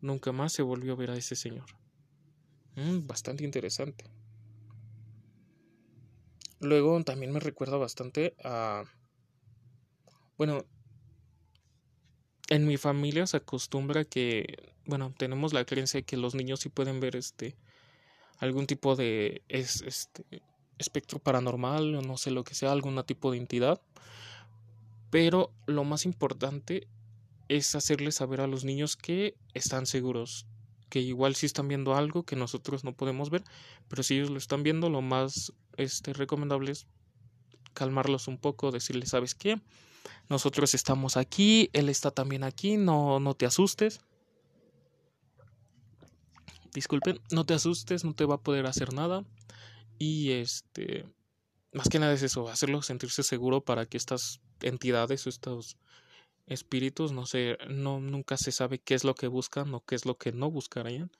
Nunca 0.00 0.32
más 0.32 0.54
se 0.54 0.62
volvió 0.62 0.94
a 0.94 0.96
ver 0.96 1.10
a 1.10 1.16
ese 1.16 1.36
señor. 1.36 1.66
Mm, 2.76 3.06
bastante 3.06 3.44
interesante. 3.44 4.06
Luego 6.60 7.04
también 7.04 7.30
me 7.30 7.40
recuerda 7.40 7.76
bastante 7.76 8.34
a... 8.42 8.84
Bueno, 10.38 10.64
en 12.48 12.66
mi 12.66 12.78
familia 12.78 13.26
se 13.26 13.36
acostumbra 13.36 14.06
que, 14.06 14.72
bueno, 14.86 15.12
tenemos 15.18 15.52
la 15.52 15.66
creencia 15.66 16.00
de 16.00 16.04
que 16.04 16.16
los 16.16 16.34
niños 16.34 16.60
sí 16.60 16.70
pueden 16.70 17.00
ver 17.00 17.16
este 17.16 17.54
algún 18.38 18.66
tipo 18.66 18.96
de 18.96 19.42
es, 19.48 19.82
este 19.82 20.42
espectro 20.78 21.18
paranormal 21.18 21.96
o 21.96 22.00
no 22.00 22.16
sé 22.16 22.30
lo 22.30 22.44
que 22.44 22.54
sea, 22.54 22.72
algún 22.72 23.02
tipo 23.04 23.30
de 23.30 23.36
entidad. 23.36 23.82
Pero 25.16 25.50
lo 25.64 25.82
más 25.82 26.04
importante 26.04 26.88
es 27.48 27.74
hacerles 27.74 28.16
saber 28.16 28.42
a 28.42 28.46
los 28.46 28.66
niños 28.66 28.96
que 28.98 29.34
están 29.54 29.86
seguros, 29.86 30.44
que 30.90 31.00
igual 31.00 31.34
sí 31.36 31.46
están 31.46 31.68
viendo 31.68 31.94
algo 31.94 32.24
que 32.24 32.36
nosotros 32.36 32.84
no 32.84 32.94
podemos 32.94 33.30
ver, 33.30 33.42
pero 33.88 34.02
si 34.02 34.16
ellos 34.16 34.28
lo 34.28 34.36
están 34.36 34.62
viendo, 34.62 34.90
lo 34.90 35.00
más 35.00 35.54
este, 35.78 36.12
recomendable 36.12 36.72
es 36.72 36.86
calmarlos 37.72 38.28
un 38.28 38.36
poco, 38.36 38.70
decirles, 38.72 39.08
¿sabes 39.08 39.34
qué? 39.34 39.58
Nosotros 40.28 40.74
estamos 40.74 41.16
aquí, 41.16 41.70
él 41.72 41.88
está 41.88 42.10
también 42.10 42.44
aquí, 42.44 42.76
no, 42.76 43.18
no 43.18 43.32
te 43.32 43.46
asustes. 43.46 44.02
Disculpen, 46.74 47.22
no 47.30 47.46
te 47.46 47.54
asustes, 47.54 48.04
no 48.04 48.14
te 48.14 48.26
va 48.26 48.34
a 48.34 48.42
poder 48.42 48.66
hacer 48.66 48.92
nada. 48.92 49.24
Y 49.98 50.32
este, 50.32 51.06
más 51.72 51.88
que 51.88 52.00
nada 52.00 52.12
es 52.12 52.22
eso, 52.22 52.50
hacerlo 52.50 52.82
sentirse 52.82 53.22
seguro 53.22 53.64
para 53.64 53.86
que 53.86 53.96
estas 53.96 54.42
entidades 54.62 55.26
o 55.26 55.28
estos 55.28 55.76
espíritus, 56.46 57.12
no 57.12 57.26
sé, 57.26 57.58
no, 57.68 58.00
nunca 58.00 58.36
se 58.36 58.52
sabe 58.52 58.78
qué 58.78 58.94
es 58.94 59.04
lo 59.04 59.14
que 59.14 59.26
buscan 59.26 59.74
o 59.74 59.84
qué 59.84 59.94
es 59.94 60.06
lo 60.06 60.16
que 60.16 60.32
no 60.32 60.50
buscarían. 60.50 61.10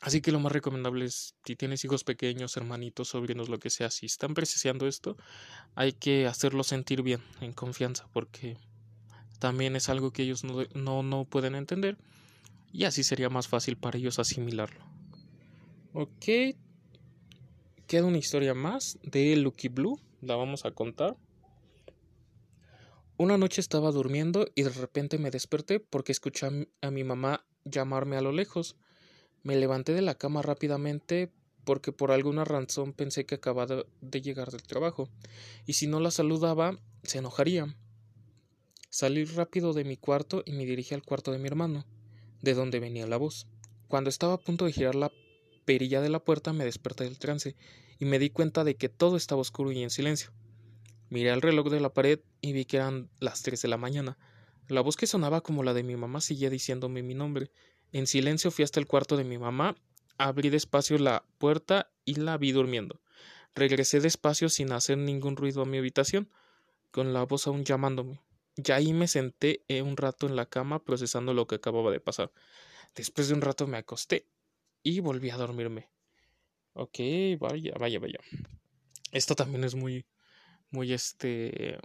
Así 0.00 0.20
que 0.20 0.32
lo 0.32 0.40
más 0.40 0.52
recomendable 0.52 1.06
es, 1.06 1.34
si 1.44 1.56
tienes 1.56 1.84
hijos 1.84 2.04
pequeños, 2.04 2.56
hermanitos, 2.56 3.08
sobrinos, 3.08 3.48
lo 3.48 3.58
que 3.58 3.70
sea, 3.70 3.90
si 3.90 4.06
están 4.06 4.34
precisando 4.34 4.86
esto, 4.86 5.16
hay 5.74 5.92
que 5.92 6.26
hacerlos 6.26 6.66
sentir 6.66 7.02
bien, 7.02 7.22
en 7.40 7.52
confianza, 7.52 8.06
porque 8.12 8.58
también 9.38 9.76
es 9.76 9.88
algo 9.88 10.12
que 10.12 10.22
ellos 10.22 10.44
no, 10.44 10.64
no, 10.74 11.02
no 11.02 11.24
pueden 11.24 11.54
entender 11.54 11.96
y 12.74 12.84
así 12.84 13.04
sería 13.04 13.30
más 13.30 13.46
fácil 13.46 13.76
para 13.76 13.96
ellos 13.98 14.18
asimilarlo. 14.18 14.84
Ok, 15.92 16.56
queda 17.86 18.04
una 18.04 18.18
historia 18.18 18.52
más 18.52 18.98
de 19.02 19.36
Lucky 19.36 19.68
Blue, 19.68 20.00
la 20.20 20.34
vamos 20.34 20.64
a 20.64 20.72
contar. 20.72 21.16
Una 23.16 23.38
noche 23.38 23.60
estaba 23.60 23.92
durmiendo 23.92 24.48
y 24.56 24.64
de 24.64 24.70
repente 24.70 25.18
me 25.18 25.30
desperté 25.30 25.78
porque 25.78 26.10
escuché 26.10 26.48
a 26.80 26.90
mi 26.90 27.04
mamá 27.04 27.46
llamarme 27.64 28.16
a 28.16 28.20
lo 28.20 28.32
lejos. 28.32 28.74
Me 29.44 29.54
levanté 29.54 29.92
de 29.92 30.02
la 30.02 30.16
cama 30.16 30.42
rápidamente 30.42 31.30
porque 31.62 31.92
por 31.92 32.10
alguna 32.10 32.44
razón 32.44 32.92
pensé 32.92 33.24
que 33.24 33.36
acababa 33.36 33.66
de 34.00 34.20
llegar 34.20 34.50
del 34.50 34.64
trabajo, 34.64 35.08
y 35.64 35.74
si 35.74 35.86
no 35.86 36.00
la 36.00 36.10
saludaba, 36.10 36.80
se 37.04 37.18
enojaría. 37.18 37.76
Salí 38.90 39.24
rápido 39.24 39.74
de 39.74 39.84
mi 39.84 39.96
cuarto 39.96 40.42
y 40.44 40.52
me 40.52 40.66
dirigí 40.66 40.92
al 40.94 41.04
cuarto 41.04 41.30
de 41.30 41.38
mi 41.38 41.46
hermano, 41.46 41.86
de 42.42 42.54
donde 42.54 42.80
venía 42.80 43.06
la 43.06 43.16
voz. 43.16 43.46
Cuando 43.86 44.10
estaba 44.10 44.34
a 44.34 44.40
punto 44.40 44.64
de 44.64 44.72
girar 44.72 44.96
la 44.96 45.12
perilla 45.64 46.00
de 46.00 46.08
la 46.08 46.22
puerta 46.22 46.52
me 46.52 46.64
desperté 46.64 47.04
del 47.04 47.20
trance 47.20 47.54
y 48.00 48.06
me 48.06 48.18
di 48.18 48.30
cuenta 48.30 48.64
de 48.64 48.74
que 48.74 48.88
todo 48.88 49.16
estaba 49.16 49.40
oscuro 49.40 49.70
y 49.70 49.82
en 49.84 49.90
silencio. 49.90 50.32
Miré 51.10 51.30
el 51.30 51.42
reloj 51.42 51.68
de 51.68 51.80
la 51.80 51.92
pared 51.92 52.20
y 52.40 52.52
vi 52.52 52.64
que 52.64 52.78
eran 52.78 53.10
las 53.20 53.42
tres 53.42 53.62
de 53.62 53.68
la 53.68 53.76
mañana. 53.76 54.18
La 54.68 54.80
voz 54.80 54.96
que 54.96 55.06
sonaba 55.06 55.42
como 55.42 55.62
la 55.62 55.74
de 55.74 55.82
mi 55.82 55.96
mamá 55.96 56.20
seguía 56.20 56.50
diciéndome 56.50 57.02
mi 57.02 57.14
nombre. 57.14 57.50
En 57.92 58.06
silencio 58.06 58.50
fui 58.50 58.64
hasta 58.64 58.80
el 58.80 58.86
cuarto 58.86 59.16
de 59.16 59.24
mi 59.24 59.38
mamá, 59.38 59.76
abrí 60.18 60.50
despacio 60.50 60.98
la 60.98 61.24
puerta 61.38 61.90
y 62.04 62.14
la 62.14 62.38
vi 62.38 62.52
durmiendo. 62.52 63.00
Regresé 63.54 64.00
despacio 64.00 64.48
sin 64.48 64.72
hacer 64.72 64.98
ningún 64.98 65.36
ruido 65.36 65.62
a 65.62 65.66
mi 65.66 65.78
habitación, 65.78 66.28
con 66.90 67.12
la 67.12 67.24
voz 67.24 67.46
aún 67.46 67.64
llamándome. 67.64 68.20
Ya 68.56 68.76
ahí 68.76 68.92
me 68.92 69.06
senté 69.06 69.64
un 69.82 69.96
rato 69.96 70.26
en 70.26 70.36
la 70.36 70.46
cama 70.46 70.82
procesando 70.84 71.34
lo 71.34 71.46
que 71.46 71.56
acababa 71.56 71.90
de 71.90 72.00
pasar. 72.00 72.32
Después 72.94 73.28
de 73.28 73.34
un 73.34 73.42
rato 73.42 73.66
me 73.66 73.76
acosté 73.76 74.26
y 74.82 75.00
volví 75.00 75.30
a 75.30 75.36
dormirme. 75.36 75.88
Ok, 76.72 76.98
vaya, 77.38 77.74
vaya, 77.78 78.00
vaya. 78.00 78.18
Esto 79.12 79.34
también 79.34 79.64
es 79.64 79.74
muy, 79.74 80.04
muy 80.74 80.92
este 80.92 81.78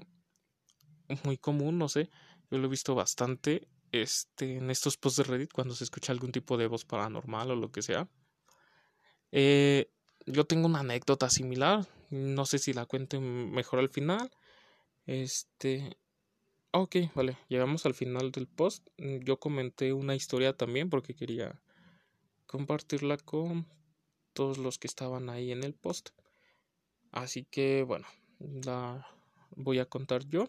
muy 1.24 1.38
común, 1.38 1.77
no 1.77 1.88
sé. 1.88 2.10
Yo 2.50 2.58
lo 2.58 2.65
he 2.65 2.69
visto 2.69 2.96
bastante 2.96 3.67
este, 3.91 4.58
en 4.58 4.69
estos 4.69 4.98
posts 4.98 5.17
de 5.17 5.24
Reddit 5.24 5.53
cuando 5.53 5.75
se 5.75 5.84
escucha 5.84 6.12
algún 6.12 6.31
tipo 6.31 6.58
de 6.58 6.67
voz 6.67 6.86
paranormal 6.86 7.51
o 7.51 7.55
lo 7.55 7.72
que 7.72 7.81
sea. 7.81 8.08
Eh, 9.31 9.91
yo 10.25 10.46
tengo 10.46 10.67
una 10.67 10.79
anécdota 10.79 11.29
similar. 11.29 11.88
No 12.10 12.46
sé 12.46 12.58
si 12.58 12.74
la 12.74 12.86
cuente 12.86 13.19
mejor 13.19 13.79
al 13.79 13.89
final. 13.89 14.31
Este. 15.05 15.98
Ok, 16.72 16.96
vale. 17.15 17.38
Llegamos 17.48 17.86
al 17.86 17.93
final 17.93 18.31
del 18.31 18.48
post. 18.48 18.88
Yo 18.98 19.39
comenté 19.39 19.93
una 19.93 20.15
historia 20.15 20.53
también 20.53 20.89
porque 20.89 21.15
quería 21.15 21.62
compartirla 22.48 23.17
con 23.17 23.67
todos 24.34 24.58
los 24.58 24.79
que 24.79 24.88
estaban 24.88 25.29
ahí 25.29 25.51
en 25.51 25.63
el 25.63 25.74
post. 25.74 26.10
Así 27.12 27.43
que 27.43 27.84
bueno, 27.84 28.08
la 28.39 29.05
voy 29.55 29.79
a 29.79 29.86
contar 29.86 30.25
yo. 30.27 30.48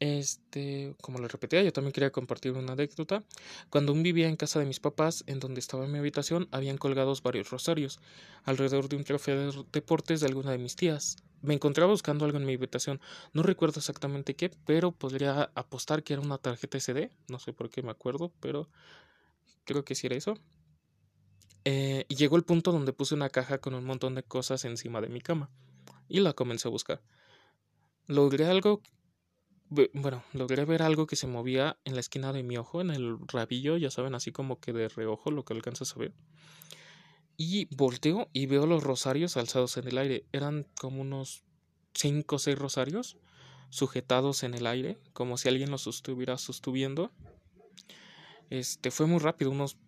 Este, 0.00 0.96
como 1.00 1.20
le 1.20 1.28
repetía, 1.28 1.62
yo 1.62 1.72
también 1.72 1.92
quería 1.92 2.10
compartir 2.10 2.52
una 2.52 2.72
anécdota. 2.72 3.22
Cuando 3.70 3.92
aún 3.92 4.02
vivía 4.02 4.28
en 4.28 4.34
casa 4.34 4.58
de 4.58 4.66
mis 4.66 4.80
papás, 4.80 5.22
en 5.28 5.38
donde 5.38 5.60
estaba 5.60 5.86
mi 5.86 5.98
habitación, 5.98 6.48
habían 6.50 6.76
colgados 6.76 7.22
varios 7.22 7.50
rosarios 7.50 8.00
alrededor 8.42 8.88
de 8.88 8.96
un 8.96 9.04
trofeo 9.04 9.52
de 9.52 9.64
deportes 9.72 10.20
de 10.20 10.26
alguna 10.26 10.50
de 10.50 10.58
mis 10.58 10.74
tías. 10.74 11.18
Me 11.40 11.54
encontraba 11.54 11.92
buscando 11.92 12.24
algo 12.24 12.38
en 12.38 12.46
mi 12.46 12.54
habitación. 12.54 13.00
No 13.32 13.44
recuerdo 13.44 13.78
exactamente 13.78 14.34
qué, 14.34 14.50
pero 14.66 14.90
podría 14.90 15.52
apostar 15.54 16.02
que 16.02 16.14
era 16.14 16.22
una 16.22 16.38
tarjeta 16.38 16.78
SD. 16.78 17.10
No 17.28 17.38
sé 17.38 17.52
por 17.52 17.70
qué 17.70 17.82
me 17.82 17.92
acuerdo, 17.92 18.32
pero 18.40 18.68
creo 19.64 19.84
que 19.84 19.94
sí 19.94 20.08
era 20.08 20.16
eso. 20.16 20.36
Eh, 21.64 22.06
y 22.08 22.16
llegó 22.16 22.36
el 22.36 22.42
punto 22.42 22.72
donde 22.72 22.92
puse 22.92 23.14
una 23.14 23.28
caja 23.28 23.58
con 23.58 23.74
un 23.74 23.84
montón 23.84 24.16
de 24.16 24.24
cosas 24.24 24.64
encima 24.64 25.00
de 25.00 25.08
mi 25.08 25.20
cama 25.20 25.48
y 26.12 26.20
la 26.20 26.34
comencé 26.34 26.68
a 26.68 26.70
buscar. 26.70 27.02
Logré 28.06 28.44
algo, 28.44 28.82
bueno, 29.94 30.22
logré 30.34 30.66
ver 30.66 30.82
algo 30.82 31.06
que 31.06 31.16
se 31.16 31.26
movía 31.26 31.78
en 31.84 31.94
la 31.94 32.00
esquina 32.00 32.34
de 32.34 32.42
mi 32.42 32.58
ojo, 32.58 32.82
en 32.82 32.90
el 32.90 33.16
rabillo, 33.26 33.78
ya 33.78 33.90
saben, 33.90 34.14
así 34.14 34.30
como 34.30 34.60
que 34.60 34.74
de 34.74 34.88
reojo 34.88 35.30
lo 35.30 35.46
que 35.46 35.54
alcanzas 35.54 35.96
a 35.96 35.98
ver. 35.98 36.12
Y 37.38 37.74
volteo 37.74 38.28
y 38.34 38.44
veo 38.44 38.66
los 38.66 38.82
rosarios 38.84 39.38
alzados 39.38 39.78
en 39.78 39.88
el 39.88 39.96
aire. 39.96 40.26
Eran 40.32 40.66
como 40.78 41.00
unos 41.00 41.44
cinco 41.94 42.36
o 42.36 42.38
seis 42.38 42.58
rosarios 42.58 43.16
sujetados 43.70 44.42
en 44.42 44.52
el 44.52 44.66
aire, 44.66 45.00
como 45.14 45.38
si 45.38 45.48
alguien 45.48 45.70
los 45.70 45.86
estuviera 45.86 46.36
sostuviendo. 46.36 47.10
Este 48.50 48.90
fue 48.90 49.06
muy 49.06 49.18
rápido, 49.18 49.50
unos 49.50 49.78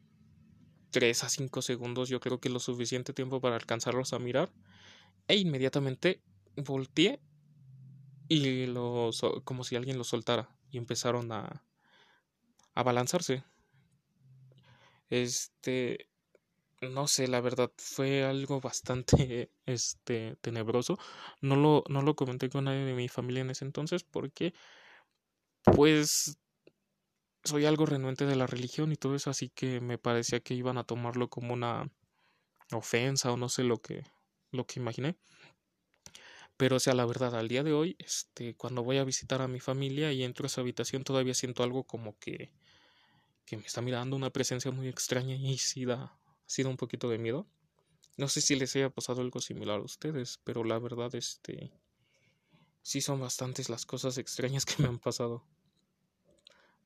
3 0.91 1.23
a 1.23 1.29
5 1.29 1.61
segundos, 1.61 2.09
yo 2.09 2.19
creo 2.19 2.41
que 2.41 2.49
lo 2.49 2.61
suficiente 2.61 3.13
tiempo 3.13 3.43
para 3.43 3.57
alcanzarlos 3.57 4.15
a 4.15 4.19
mirar. 4.19 4.51
E 5.29 5.37
inmediatamente 5.37 6.23
volteé 6.57 7.21
y 8.29 8.67
los 8.67 9.21
como 9.45 9.65
si 9.65 9.77
alguien 9.77 9.99
los 9.99 10.09
soltara 10.09 10.49
y 10.71 10.79
empezaron 10.79 11.33
a 11.33 11.65
a 12.75 12.83
balanzarse. 12.83 13.45
Este 15.11 16.09
no 16.83 17.07
sé, 17.09 17.29
la 17.29 17.41
verdad 17.41 17.73
fue 17.79 18.25
algo 18.25 18.61
bastante 18.61 19.51
este 19.67 20.37
tenebroso. 20.41 20.99
No 21.41 21.57
lo 21.57 21.85
no 21.89 22.03
lo 22.03 22.17
comenté 22.17 22.51
con 22.51 22.65
nadie 22.65 22.85
de 22.85 22.95
mi 22.95 23.09
familia 23.09 23.43
en 23.43 23.51
ese 23.51 23.65
entonces 23.65 24.05
porque 24.05 24.55
pues 25.65 26.37
soy 27.45 27.65
algo 27.67 27.87
renuente 27.87 28.27
de 28.27 28.37
la 28.37 28.47
religión 28.47 28.93
y 28.93 28.97
todo 28.97 29.15
eso, 29.15 29.31
así 29.31 29.49
que 29.51 29.81
me 29.81 29.99
parecía 29.99 30.41
que 30.41 30.55
iban 30.55 30.79
a 30.79 30.85
tomarlo 30.85 31.29
como 31.29 31.53
una 31.55 31.91
ofensa 32.73 33.33
o 33.33 33.37
no 33.37 33.49
sé 33.49 33.65
lo 33.65 33.79
que 33.79 34.05
lo 34.55 34.67
que 34.67 34.81
imaginé. 34.81 35.17
Pero 36.57 36.77
o 36.77 36.81
sea, 36.81 36.95
la 36.95 37.05
verdad, 37.07 37.35
al 37.35 37.49
día 37.49 37.63
de 37.63 37.73
hoy, 37.73 37.97
este, 37.99 38.55
cuando 38.55 38.83
voy 38.85 38.99
a 38.99 39.05
visitar 39.05 39.43
a 39.43 39.49
mi 39.49 39.61
familia 39.61 40.13
y 40.13 40.23
entro 40.23 40.45
a 40.45 40.49
esa 40.49 40.61
habitación, 40.61 41.05
todavía 41.05 41.35
siento 41.35 41.63
algo 41.63 41.85
como 41.85 42.19
que 42.19 42.53
que 43.45 43.57
me 43.57 43.65
está 43.65 43.83
mirando 43.83 44.17
una 44.17 44.31
presencia 44.31 44.71
muy 44.71 44.89
extraña 44.89 45.37
y 45.37 45.59
sí 45.59 45.85
da, 45.85 46.03
ha 46.05 46.19
sido 46.47 46.71
un 46.71 46.77
poquito 46.77 47.09
de 47.09 47.19
miedo. 47.19 47.47
No 48.17 48.29
sé 48.29 48.41
si 48.41 48.55
les 48.57 48.75
haya 48.77 48.91
pasado 48.91 49.21
algo 49.21 49.41
similar 49.41 49.81
a 49.81 49.85
ustedes, 49.85 50.41
pero 50.45 50.65
la 50.65 50.79
verdad, 50.79 51.15
este, 51.15 51.73
sí 52.83 53.01
son 53.01 53.21
bastantes 53.21 53.69
las 53.69 53.87
cosas 53.87 54.19
extrañas 54.19 54.65
que 54.65 54.83
me 54.83 54.89
han 54.89 54.99
pasado. 54.99 55.45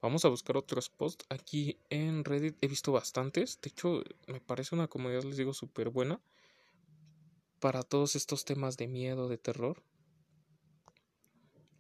Vamos 0.01 0.25
a 0.25 0.29
buscar 0.29 0.57
otros 0.57 0.91
posts. 0.91 1.27
Aquí 1.29 1.77
en 1.91 2.25
Reddit 2.25 2.57
he 2.61 2.69
visto 2.69 2.93
bastantes. 2.93 3.61
De 3.61 3.71
hecho, 3.71 4.03
me 4.27 4.41
parece 4.41 4.75
una 4.75 4.87
comunidad, 4.87 5.25
les 5.25 5.37
digo, 5.37 5.53
súper 5.53 5.91
buena. 5.91 6.21
Para 7.61 7.83
todos 7.83 8.17
estos 8.17 8.45
temas 8.45 8.77
de 8.77 8.89
miedo, 8.89 9.29
de 9.29 9.39
terror. 9.39 9.83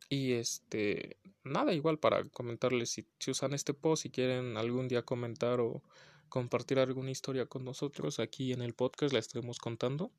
Y 0.09 0.33
este, 0.33 1.19
nada, 1.45 1.75
igual 1.75 1.99
para 1.99 2.25
comentarles 2.31 2.91
si, 2.91 3.07
usan 3.31 3.53
este 3.53 3.75
post, 3.75 4.05
si 4.05 4.11
quieren 4.11 4.57
algún 4.57 4.89
día 4.89 5.03
comentar 5.03 5.61
o 5.61 5.83
compartir 6.29 6.79
alguna 6.79 7.11
historia 7.11 7.47
con 7.47 7.65
nosotros 7.65 8.19
aquí 8.19 8.53
en 8.53 8.63
el 8.63 8.75
podcast, 8.75 9.13
la 9.13 9.19
estaremos 9.19 9.59
contando. 9.59 10.11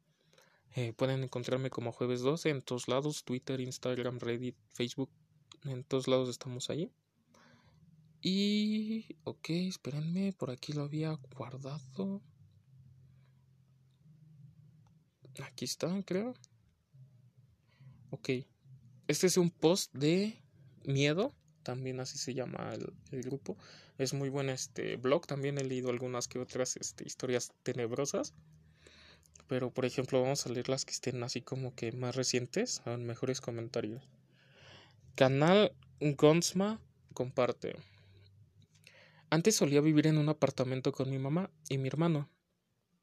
Eh, 0.76 0.94
pueden 0.94 1.24
encontrarme 1.24 1.72
como 1.72 1.92
jueves 1.92 2.22
12 2.22 2.50
en 2.50 2.62
todos 2.62 2.88
lados, 2.88 3.24
Twitter, 3.24 3.60
Instagram, 3.60 4.20
Reddit, 4.20 4.56
Facebook, 4.74 5.10
En 5.66 5.84
todos 5.84 6.08
lados 6.08 6.30
estamos 6.30 6.70
ahí. 6.70 6.92
Y... 8.22 9.18
Ok, 9.24 9.50
espérenme, 9.50 10.34
por 10.34 10.52
aquí 10.52 10.74
lo 10.74 10.84
había 10.84 11.18
guardado. 11.36 12.22
Aquí 15.44 15.66
está, 15.66 15.90
creo. 16.06 16.34
Ok. 18.10 18.30
Este 19.08 19.28
es 19.28 19.38
un 19.38 19.52
post 19.52 19.94
de 19.94 20.42
miedo. 20.86 21.34
También 21.64 22.00
así 22.00 22.18
se 22.18 22.34
llama 22.34 22.74
el, 22.74 23.22
grupo. 23.24 23.58
Es 23.98 24.14
muy 24.14 24.30
buen 24.30 24.50
este 24.50 24.96
blog. 24.96 25.28
También 25.28 25.58
he 25.58 25.64
leído 25.64 25.90
algunas 25.90 26.28
que 26.28 26.40
otras 26.40 26.78
este, 26.78 27.06
historias 27.06 27.52
tenebrosas. 27.64 28.34
Pero 29.48 29.72
por 29.72 29.86
ejemplo, 29.86 30.22
vamos 30.22 30.46
a 30.46 30.50
leer 30.50 30.70
las 30.70 30.86
que 30.86 30.92
estén 30.92 31.24
así 31.24 31.42
como 31.42 31.76
que 31.76 31.92
más 31.92 32.16
recientes. 32.16 32.82
A 32.86 32.98
mejores 32.98 33.42
comentarios. 33.42 34.08
Canal 35.16 35.74
Gonsma 36.00 36.80
comparte. 37.14 37.76
Antes 39.30 39.56
solía 39.56 39.82
vivir 39.82 40.08
en 40.08 40.18
un 40.18 40.30
apartamento 40.30 40.92
con 40.92 41.10
mi 41.10 41.20
mamá 41.20 41.52
y 41.70 41.78
mi 41.78 41.88
hermano. 41.88 42.30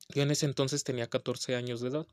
Yo 0.08 0.22
en 0.22 0.30
ese 0.30 0.46
entonces 0.46 0.84
tenía 0.84 1.08
14 1.08 1.56
años 1.56 1.80
de 1.80 1.88
edad. 1.88 2.06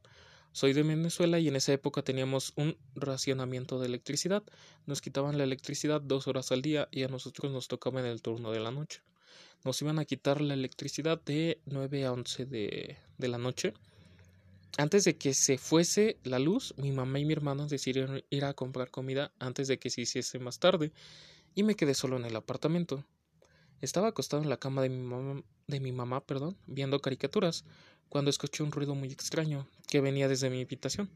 Soy 0.52 0.74
de 0.74 0.84
Venezuela 0.84 1.40
y 1.40 1.48
en 1.48 1.56
esa 1.56 1.74
época 1.74 2.04
teníamos 2.04 2.54
un 2.56 2.78
racionamiento 2.96 3.80
de 3.80 3.88
electricidad. 3.88 4.44
Nos 4.86 5.02
quitaban 5.02 5.38
la 5.38 5.44
electricidad 5.44 6.02
dos 6.02 6.28
horas 6.28 6.52
al 6.52 6.62
día 6.62 6.88
y 6.92 7.04
a 7.04 7.08
nosotros 7.08 7.52
nos 7.52 7.68
tocaba 7.68 8.00
en 8.00 8.06
el 8.06 8.22
turno 8.22 8.52
de 8.52 8.60
la 8.60 8.72
noche. 8.72 9.02
Nos 9.64 9.82
iban 9.82 10.00
a 10.00 10.06
quitar 10.06 10.42
la 10.42 10.54
electricidad 10.54 11.22
de 11.24 11.60
9 11.66 12.06
a 12.06 12.12
11 12.12 12.46
de, 12.46 12.98
de 13.18 13.28
la 13.28 13.38
noche. 13.38 13.74
Antes 14.78 15.06
de 15.06 15.18
que 15.18 15.34
se 15.34 15.58
fuese 15.58 16.18
la 16.24 16.40
luz, 16.40 16.74
mi 16.78 16.92
mamá 16.92 17.20
y 17.20 17.26
mi 17.26 17.34
hermano 17.34 17.68
decidieron 17.68 18.24
ir 18.30 18.46
a 18.46 18.54
comprar 18.54 18.90
comida 18.92 19.32
antes 19.40 19.68
de 19.68 19.78
que 19.78 19.90
se 19.90 20.02
hiciese 20.02 20.40
más 20.40 20.60
tarde 20.60 20.92
y 21.56 21.64
me 21.64 21.76
quedé 21.76 21.94
solo 21.94 22.18
en 22.18 22.26
el 22.26 22.36
apartamento. 22.36 23.06
Estaba 23.84 24.08
acostado 24.08 24.42
en 24.42 24.50
la 24.50 24.56
cama 24.56 24.82
de 24.82 24.88
mi 24.88 25.04
mamá, 25.04 25.44
de 25.68 25.82
mi 25.82 25.92
mamá 25.92 26.26
perdón, 26.26 26.56
viendo 26.68 27.02
caricaturas, 27.02 27.66
cuando 28.08 28.30
escuché 28.30 28.64
un 28.64 28.72
ruido 28.72 28.96
muy 28.96 29.12
extraño 29.12 29.68
que 29.90 30.00
venía 30.00 30.30
desde 30.30 30.50
mi 30.50 30.62
habitación. 30.62 31.10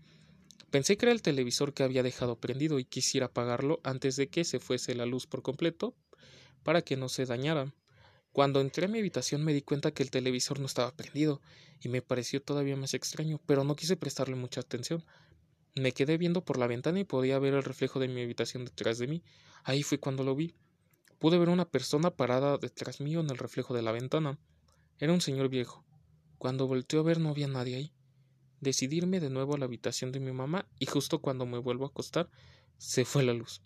Pensé 0.69 0.97
que 0.97 1.05
era 1.05 1.13
el 1.13 1.21
televisor 1.21 1.73
que 1.73 1.83
había 1.83 2.03
dejado 2.03 2.35
prendido 2.35 2.77
y 2.77 2.83
quisiera 2.83 3.27
apagarlo 3.27 3.79
antes 3.85 4.17
de 4.17 4.27
que 4.27 4.43
se 4.43 4.59
fuese 4.59 4.95
la 4.95 5.05
luz 5.05 5.27
por 5.27 5.43
completo 5.43 5.95
para 6.63 6.81
que 6.81 6.97
no 6.97 7.07
se 7.07 7.25
dañara. 7.25 7.73
Cuando 8.33 8.59
entré 8.59 8.87
a 8.87 8.89
mi 8.89 8.99
habitación 8.99 9.45
me 9.45 9.53
di 9.53 9.61
cuenta 9.61 9.91
que 9.91 10.03
el 10.03 10.11
televisor 10.11 10.59
no 10.59 10.65
estaba 10.65 10.93
prendido 10.93 11.39
y 11.79 11.87
me 11.87 12.01
pareció 12.01 12.41
todavía 12.41 12.75
más 12.75 12.93
extraño, 12.93 13.39
pero 13.45 13.63
no 13.63 13.77
quise 13.77 13.95
prestarle 13.95 14.35
mucha 14.35 14.59
atención. 14.59 15.05
Me 15.75 15.93
quedé 15.93 16.17
viendo 16.17 16.43
por 16.43 16.57
la 16.57 16.67
ventana 16.67 16.99
y 16.99 17.05
podía 17.05 17.39
ver 17.39 17.53
el 17.53 17.63
reflejo 17.63 18.01
de 18.01 18.09
mi 18.09 18.23
habitación 18.23 18.65
detrás 18.65 18.97
de 18.97 19.07
mí. 19.07 19.23
Ahí 19.63 19.83
fue 19.83 19.99
cuando 20.01 20.25
lo 20.25 20.35
vi. 20.35 20.53
Pude 21.19 21.39
ver 21.39 21.49
una 21.49 21.69
persona 21.69 22.11
parada 22.11 22.57
detrás 22.57 23.01
mío 23.01 23.21
en 23.21 23.29
el 23.29 23.37
reflejo 23.37 23.73
de 23.73 23.81
la 23.81 23.91
ventana. 23.91 24.37
Era 24.99 25.13
un 25.13 25.21
señor 25.21 25.49
viejo. 25.49 25.83
Cuando 26.37 26.67
volteó 26.67 26.99
a 26.99 27.03
ver 27.03 27.19
no 27.19 27.29
había 27.29 27.47
nadie 27.47 27.75
ahí. 27.75 27.93
Decidí 28.61 28.97
irme 28.97 29.19
de 29.19 29.29
nuevo 29.29 29.55
a 29.55 29.57
la 29.57 29.65
habitación 29.65 30.11
de 30.11 30.19
mi 30.19 30.31
mamá 30.31 30.67
y 30.79 30.85
justo 30.85 31.19
cuando 31.19 31.45
me 31.45 31.57
vuelvo 31.57 31.85
a 31.85 31.89
acostar 31.89 32.29
se 32.77 33.05
fue 33.05 33.23
la 33.23 33.33
luz. 33.33 33.61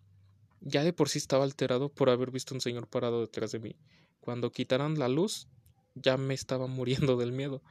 Ya 0.62 0.84
de 0.84 0.93
por 0.93 1.10
sí 1.10 1.17
estaba 1.17 1.43
alterado 1.43 1.89
por 1.89 2.10
haber 2.10 2.31
visto 2.31 2.53
un 2.53 2.62
señor 2.62 2.88
parado 2.88 3.22
detrás 3.22 3.51
de 3.51 3.60
mí. 3.60 3.75
Cuando 4.20 4.51
quitaron 4.51 5.00
la 5.00 5.10
luz 5.10 5.48
ya 5.96 6.17
me 6.17 6.34
estaba 6.34 6.67
muriendo 6.67 7.17
del 7.17 7.31
miedo. 7.31 7.62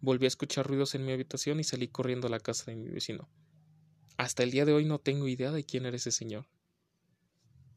Volví 0.00 0.26
a 0.26 0.28
escuchar 0.28 0.66
ruidos 0.66 0.94
en 0.94 1.04
mi 1.04 1.12
habitación 1.12 1.60
y 1.60 1.64
salí 1.64 1.88
corriendo 1.88 2.26
a 2.26 2.30
la 2.30 2.40
casa 2.40 2.70
de 2.70 2.76
mi 2.76 2.88
vecino. 2.88 3.28
Hasta 4.16 4.42
el 4.42 4.50
día 4.50 4.64
de 4.64 4.72
hoy 4.72 4.84
no 4.84 4.98
tengo 4.98 5.28
idea 5.28 5.50
de 5.52 5.64
quién 5.64 5.84
era 5.84 5.96
ese 5.96 6.10
señor. 6.10 6.46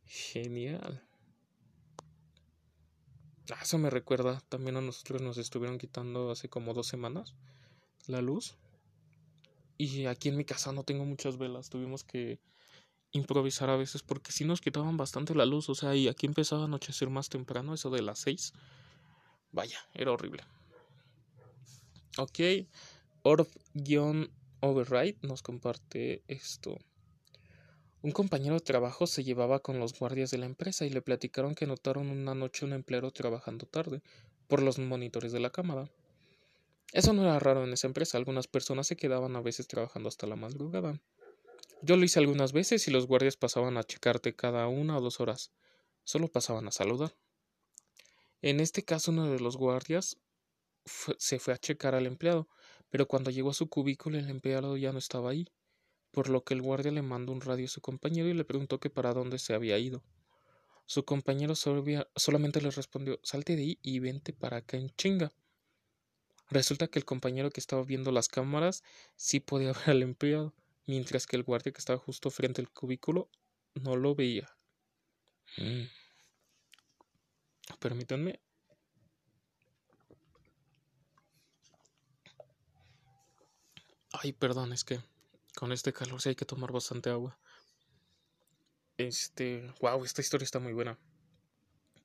Genial. 0.05 1.08
Eso 3.61 3.77
me 3.77 3.89
recuerda, 3.89 4.41
también 4.49 4.77
a 4.77 4.81
nosotros 4.81 5.21
nos 5.21 5.37
estuvieron 5.37 5.77
quitando 5.77 6.31
hace 6.31 6.49
como 6.49 6.73
dos 6.73 6.87
semanas 6.87 7.35
la 8.07 8.21
luz. 8.21 8.55
Y 9.77 10.05
aquí 10.05 10.29
en 10.29 10.37
mi 10.37 10.45
casa 10.45 10.71
no 10.71 10.83
tengo 10.83 11.05
muchas 11.05 11.37
velas, 11.37 11.69
tuvimos 11.69 12.03
que 12.03 12.39
improvisar 13.11 13.69
a 13.69 13.77
veces 13.77 14.03
porque 14.03 14.31
si 14.31 14.45
nos 14.45 14.61
quitaban 14.61 14.97
bastante 14.97 15.33
la 15.33 15.45
luz, 15.45 15.69
o 15.69 15.75
sea, 15.75 15.95
y 15.95 16.07
aquí 16.07 16.27
empezaba 16.27 16.63
a 16.63 16.65
anochecer 16.65 17.09
más 17.09 17.29
temprano, 17.29 17.73
eso 17.73 17.89
de 17.89 18.01
las 18.01 18.19
seis. 18.19 18.53
Vaya, 19.51 19.79
era 19.93 20.11
horrible. 20.11 20.43
Ok, 22.17 22.39
Orf-Override 23.23 25.17
nos 25.21 25.41
comparte 25.41 26.23
esto. 26.27 26.77
Un 28.01 28.11
compañero 28.11 28.55
de 28.55 28.61
trabajo 28.61 29.07
se 29.07 29.25
llevaba 29.25 29.59
con 29.59 29.77
los 29.77 29.99
guardias 29.99 30.31
de 30.31 30.37
la 30.37 30.45
empresa 30.45 30.85
y 30.85 30.89
le 30.89 31.01
platicaron 31.01 31.53
que 31.53 31.67
notaron 31.67 32.09
una 32.09 32.33
noche 32.33 32.65
un 32.65 32.71
empleado 32.71 33.11
trabajando 33.11 33.65
tarde 33.65 34.01
por 34.47 34.61
los 34.61 34.79
monitores 34.79 35.33
de 35.33 35.41
la 35.41 35.49
cámara. 35.49 35.91
Eso 36.93 37.11
no 37.11 37.23
era 37.23 37.37
raro 37.39 37.65
en 37.65 37.73
esa 37.73 37.87
empresa, 37.87 38.17
algunas 38.17 38.47
personas 38.47 38.87
se 38.87 38.95
quedaban 38.95 39.35
a 39.35 39.41
veces 39.41 39.67
trabajando 39.67 40.07
hasta 40.07 40.27
la 40.27 40.37
madrugada. 40.37 41.01
Yo 41.81 41.97
lo 41.97 42.05
hice 42.05 42.19
algunas 42.19 42.53
veces 42.53 42.87
y 42.87 42.91
los 42.91 43.05
guardias 43.05 43.35
pasaban 43.35 43.75
a 43.75 43.83
checarte 43.83 44.33
cada 44.33 44.65
una 44.69 44.97
o 44.97 45.01
dos 45.01 45.19
horas. 45.19 45.51
Solo 46.05 46.29
pasaban 46.29 46.69
a 46.69 46.71
saludar. 46.71 47.13
En 48.41 48.61
este 48.61 48.85
caso 48.85 49.11
uno 49.11 49.29
de 49.29 49.41
los 49.41 49.57
guardias 49.57 50.17
se 50.85 51.37
fue 51.37 51.53
a 51.53 51.57
checar 51.57 51.95
al 51.95 52.05
empleado, 52.05 52.47
pero 52.89 53.09
cuando 53.09 53.29
llegó 53.29 53.49
a 53.49 53.53
su 53.53 53.67
cubículo 53.67 54.17
el 54.17 54.29
empleado 54.29 54.77
ya 54.77 54.93
no 54.93 54.99
estaba 54.99 55.31
ahí 55.31 55.49
por 56.11 56.29
lo 56.29 56.43
que 56.43 56.53
el 56.53 56.61
guardia 56.61 56.91
le 56.91 57.01
mandó 57.01 57.31
un 57.31 57.41
radio 57.41 57.65
a 57.65 57.69
su 57.69 57.81
compañero 57.81 58.29
y 58.29 58.33
le 58.33 58.45
preguntó 58.45 58.79
que 58.79 58.89
para 58.89 59.13
dónde 59.13 59.39
se 59.39 59.53
había 59.53 59.77
ido. 59.77 60.03
Su 60.85 61.05
compañero 61.05 61.53
solamente 61.55 62.61
le 62.61 62.71
respondió 62.71 63.19
salte 63.21 63.55
de 63.55 63.61
ahí 63.61 63.79
y 63.83 63.99
vente 63.99 64.33
para 64.33 64.57
acá 64.57 64.77
en 64.77 64.89
chinga. 64.95 65.31
Resulta 66.49 66.87
que 66.87 66.97
el 66.97 67.05
compañero 67.05 67.51
que 67.51 67.59
estaba 67.59 67.83
viendo 67.83 68.11
las 68.11 68.27
cámaras 68.27 68.83
sí 69.15 69.39
podía 69.39 69.73
ver 69.73 69.89
al 69.91 70.01
empleado, 70.01 70.55
mientras 70.87 71.27
que 71.27 71.35
el 71.35 71.43
guardia 71.43 71.71
que 71.71 71.77
estaba 71.79 71.99
justo 71.99 72.31
frente 72.31 72.61
al 72.61 72.71
cubículo 72.71 73.29
no 73.75 73.95
lo 73.95 74.15
veía. 74.15 74.49
Mm. 75.57 75.83
Permítanme. 77.79 78.39
Ay, 84.11 84.33
perdón, 84.33 84.73
es 84.73 84.83
que 84.83 84.99
con 85.59 85.73
este 85.73 85.91
calor 85.91 86.21
sí 86.21 86.29
hay 86.29 86.35
que 86.35 86.45
tomar 86.45 86.71
bastante 86.71 87.09
agua. 87.09 87.37
Este, 88.97 89.69
wow, 89.81 90.05
esta 90.05 90.21
historia 90.21 90.45
está 90.45 90.59
muy 90.59 90.71
buena. 90.71 90.97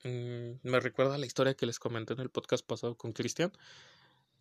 Mm, 0.02 0.58
me 0.64 0.80
recuerda 0.80 1.18
la 1.18 1.26
historia 1.26 1.54
que 1.54 1.64
les 1.64 1.78
comenté 1.78 2.14
en 2.14 2.20
el 2.20 2.30
podcast 2.30 2.66
pasado 2.66 2.96
con 2.96 3.12
Cristian 3.12 3.52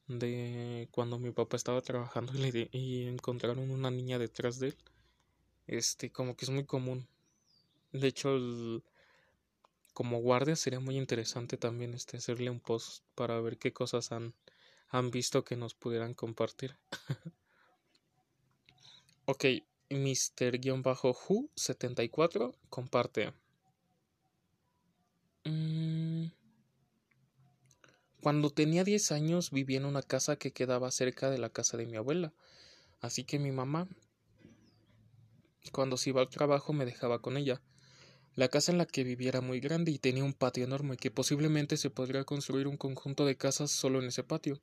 de 0.07 0.87
cuando 0.89 1.19
mi 1.19 1.29
papá 1.29 1.57
estaba 1.57 1.81
trabajando 1.81 2.33
y, 2.33 2.69
y 2.71 3.07
encontraron 3.07 3.69
una 3.69 3.91
niña 3.91 4.17
detrás 4.17 4.57
de 4.57 4.69
él. 4.69 4.77
Este, 5.67 6.11
como 6.11 6.35
que 6.35 6.45
es 6.45 6.49
muy 6.49 6.65
común. 6.65 7.07
De 7.91 8.07
hecho, 8.07 8.35
como 9.93 10.21
guardia 10.21 10.55
sería 10.55 10.79
muy 10.79 10.97
interesante 10.97 11.55
también 11.57 11.93
este 11.93 12.17
hacerle 12.17 12.49
un 12.49 12.59
post 12.59 13.03
para 13.13 13.39
ver 13.41 13.59
qué 13.59 13.73
cosas 13.73 14.11
han, 14.11 14.33
han 14.89 15.11
visto 15.11 15.43
que 15.43 15.55
nos 15.55 15.75
pudieran 15.75 16.15
compartir. 16.15 16.75
Ok, 19.25 19.45
Mr-Who74 19.89 22.53
comparte. 22.69 23.31
Mm, 25.45 26.25
cuando 28.21 28.49
tenía 28.49 28.83
10 28.83 29.13
años 29.13 29.51
vivía 29.51 29.77
en 29.77 29.85
una 29.85 30.01
casa 30.01 30.35
que 30.35 30.51
quedaba 30.51 30.91
cerca 30.91 31.29
de 31.29 31.37
la 31.37 31.49
casa 31.49 31.77
de 31.77 31.85
mi 31.85 31.95
abuela. 31.95 32.33
Así 32.99 33.23
que 33.23 33.39
mi 33.39 33.53
mamá, 33.53 33.87
cuando 35.71 35.95
se 35.95 36.09
iba 36.09 36.19
al 36.19 36.27
trabajo, 36.27 36.73
me 36.73 36.83
dejaba 36.83 37.19
con 37.19 37.37
ella. 37.37 37.61
La 38.35 38.49
casa 38.49 38.73
en 38.73 38.77
la 38.77 38.85
que 38.85 39.05
vivía 39.05 39.29
era 39.29 39.39
muy 39.39 39.61
grande 39.61 39.91
y 39.91 39.99
tenía 39.99 40.25
un 40.25 40.33
patio 40.33 40.65
enorme 40.65 40.97
que 40.97 41.11
posiblemente 41.11 41.77
se 41.77 41.89
podría 41.89 42.25
construir 42.25 42.67
un 42.67 42.75
conjunto 42.75 43.25
de 43.25 43.37
casas 43.37 43.71
solo 43.71 44.01
en 44.01 44.07
ese 44.07 44.23
patio. 44.23 44.59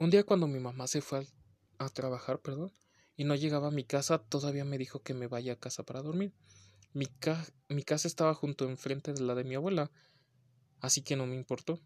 Un 0.00 0.10
día 0.10 0.24
cuando 0.24 0.48
mi 0.48 0.58
mamá 0.58 0.88
se 0.88 1.00
fue 1.00 1.28
a 1.78 1.88
trabajar, 1.90 2.40
perdón, 2.40 2.72
y 3.16 3.24
no 3.24 3.34
llegaba 3.34 3.68
a 3.68 3.72
mi 3.72 3.84
casa, 3.84 4.18
todavía 4.18 4.64
me 4.64 4.78
dijo 4.78 5.02
que 5.02 5.14
me 5.14 5.26
vaya 5.26 5.54
a 5.54 5.58
casa 5.58 5.84
para 5.84 6.02
dormir. 6.02 6.32
Mi, 6.92 7.06
casa 7.06 8.08
estaba 8.08 8.34
junto 8.34 8.68
enfrente 8.68 9.12
de 9.12 9.20
la 9.20 9.34
de 9.34 9.44
mi 9.44 9.54
abuela, 9.54 9.90
así 10.80 11.02
que 11.02 11.16
no 11.16 11.26
me 11.26 11.34
importó. 11.34 11.80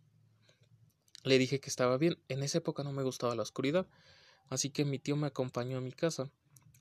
Le 1.25 1.39
dije 1.39 1.61
que 1.61 1.71
estaba 1.71 1.97
bien, 1.97 2.19
en 2.29 2.43
esa 2.43 2.59
época 2.59 2.83
no 2.83 2.93
me 2.93 3.03
gustaba 3.03 3.35
la 3.35 3.43
oscuridad, 3.43 3.87
así 4.49 4.71
que 4.71 4.85
mi 4.85 4.99
tío 4.99 5.17
me 5.17 5.27
acompañó 5.27 5.79
a 5.79 5.81
mi 5.81 5.93
casa. 5.93 6.31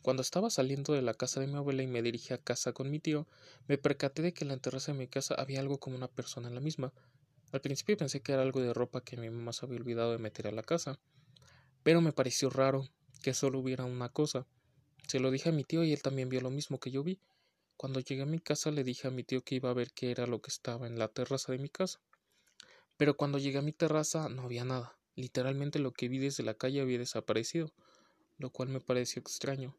Cuando 0.02 0.22
estaba 0.22 0.50
saliendo 0.50 0.94
de 0.94 1.02
la 1.02 1.14
casa 1.14 1.40
de 1.40 1.48
mi 1.48 1.56
abuela 1.56 1.84
y 1.84 1.88
me 1.88 2.02
dirigí 2.02 2.34
a 2.34 2.38
casa 2.38 2.72
con 2.72 2.90
mi 2.90 3.00
tío, 3.00 3.28
me 3.68 3.78
percaté 3.78 4.22
de 4.22 4.34
que 4.34 4.46
en 4.46 4.50
la 4.50 4.58
terraza 4.58 4.92
de 4.92 4.98
mi 4.98 5.08
casa 5.08 5.36
había 5.36 5.60
algo 5.60 5.80
como 5.80 5.96
una 5.96 6.08
persona 6.08 6.48
en 6.48 6.56
la 6.56 6.62
misma. 6.62 6.94
Al 7.52 7.62
principio 7.62 7.98
pensé 7.98 8.22
que 8.22 8.34
era 8.34 8.42
algo 8.42 8.62
de 8.62 8.74
ropa 8.74 9.02
que 9.02 9.18
mi 9.18 9.30
mamá 9.30 9.54
se 9.54 9.66
había 9.66 9.80
olvidado 9.80 10.12
de 10.12 10.18
meter 10.18 10.48
a 10.48 10.52
la 10.52 10.64
casa, 10.64 11.00
pero 11.84 12.02
me 12.02 12.12
pareció 12.12 12.50
raro 12.50 12.88
que 13.20 13.34
solo 13.34 13.60
hubiera 13.60 13.86
una 13.86 14.10
cosa. 14.10 14.48
Se 15.08 15.20
lo 15.20 15.32
dije 15.32 15.50
a 15.50 15.52
mi 15.52 15.64
tío 15.64 15.84
y 15.84 15.94
él 15.94 16.02
también 16.02 16.30
vio 16.30 16.42
lo 16.42 16.50
mismo 16.50 16.80
que 16.80 16.92
yo 16.92 17.04
vi. 17.04 17.20
Cuando 17.78 18.00
llegué 18.00 18.24
a 18.24 18.26
mi 18.26 18.40
casa 18.40 18.72
le 18.72 18.84
dije 18.84 19.08
a 19.08 19.12
mi 19.12 19.24
tío 19.24 19.44
que 19.44 19.56
iba 19.56 19.70
a 19.70 19.74
ver 19.74 19.92
qué 19.94 20.12
era 20.12 20.28
lo 20.28 20.42
que 20.42 20.50
estaba 20.50 20.88
en 20.88 20.98
la 20.98 21.08
terraza 21.08 21.52
de 21.52 21.60
mi 21.60 21.70
casa. 21.70 22.00
Pero 22.98 23.16
cuando 23.16 23.38
llegué 23.38 23.60
a 23.60 23.62
mi 23.62 23.72
terraza 23.72 24.30
no 24.30 24.44
había 24.44 24.66
nada. 24.66 24.98
Literalmente 25.16 25.80
lo 25.80 25.94
que 25.94 26.10
vi 26.10 26.18
desde 26.18 26.44
la 26.44 26.56
calle 26.56 26.82
había 26.82 27.00
desaparecido, 27.00 27.72
lo 28.38 28.52
cual 28.52 28.70
me 28.70 28.82
pareció 28.82 29.20
extraño. 29.20 29.78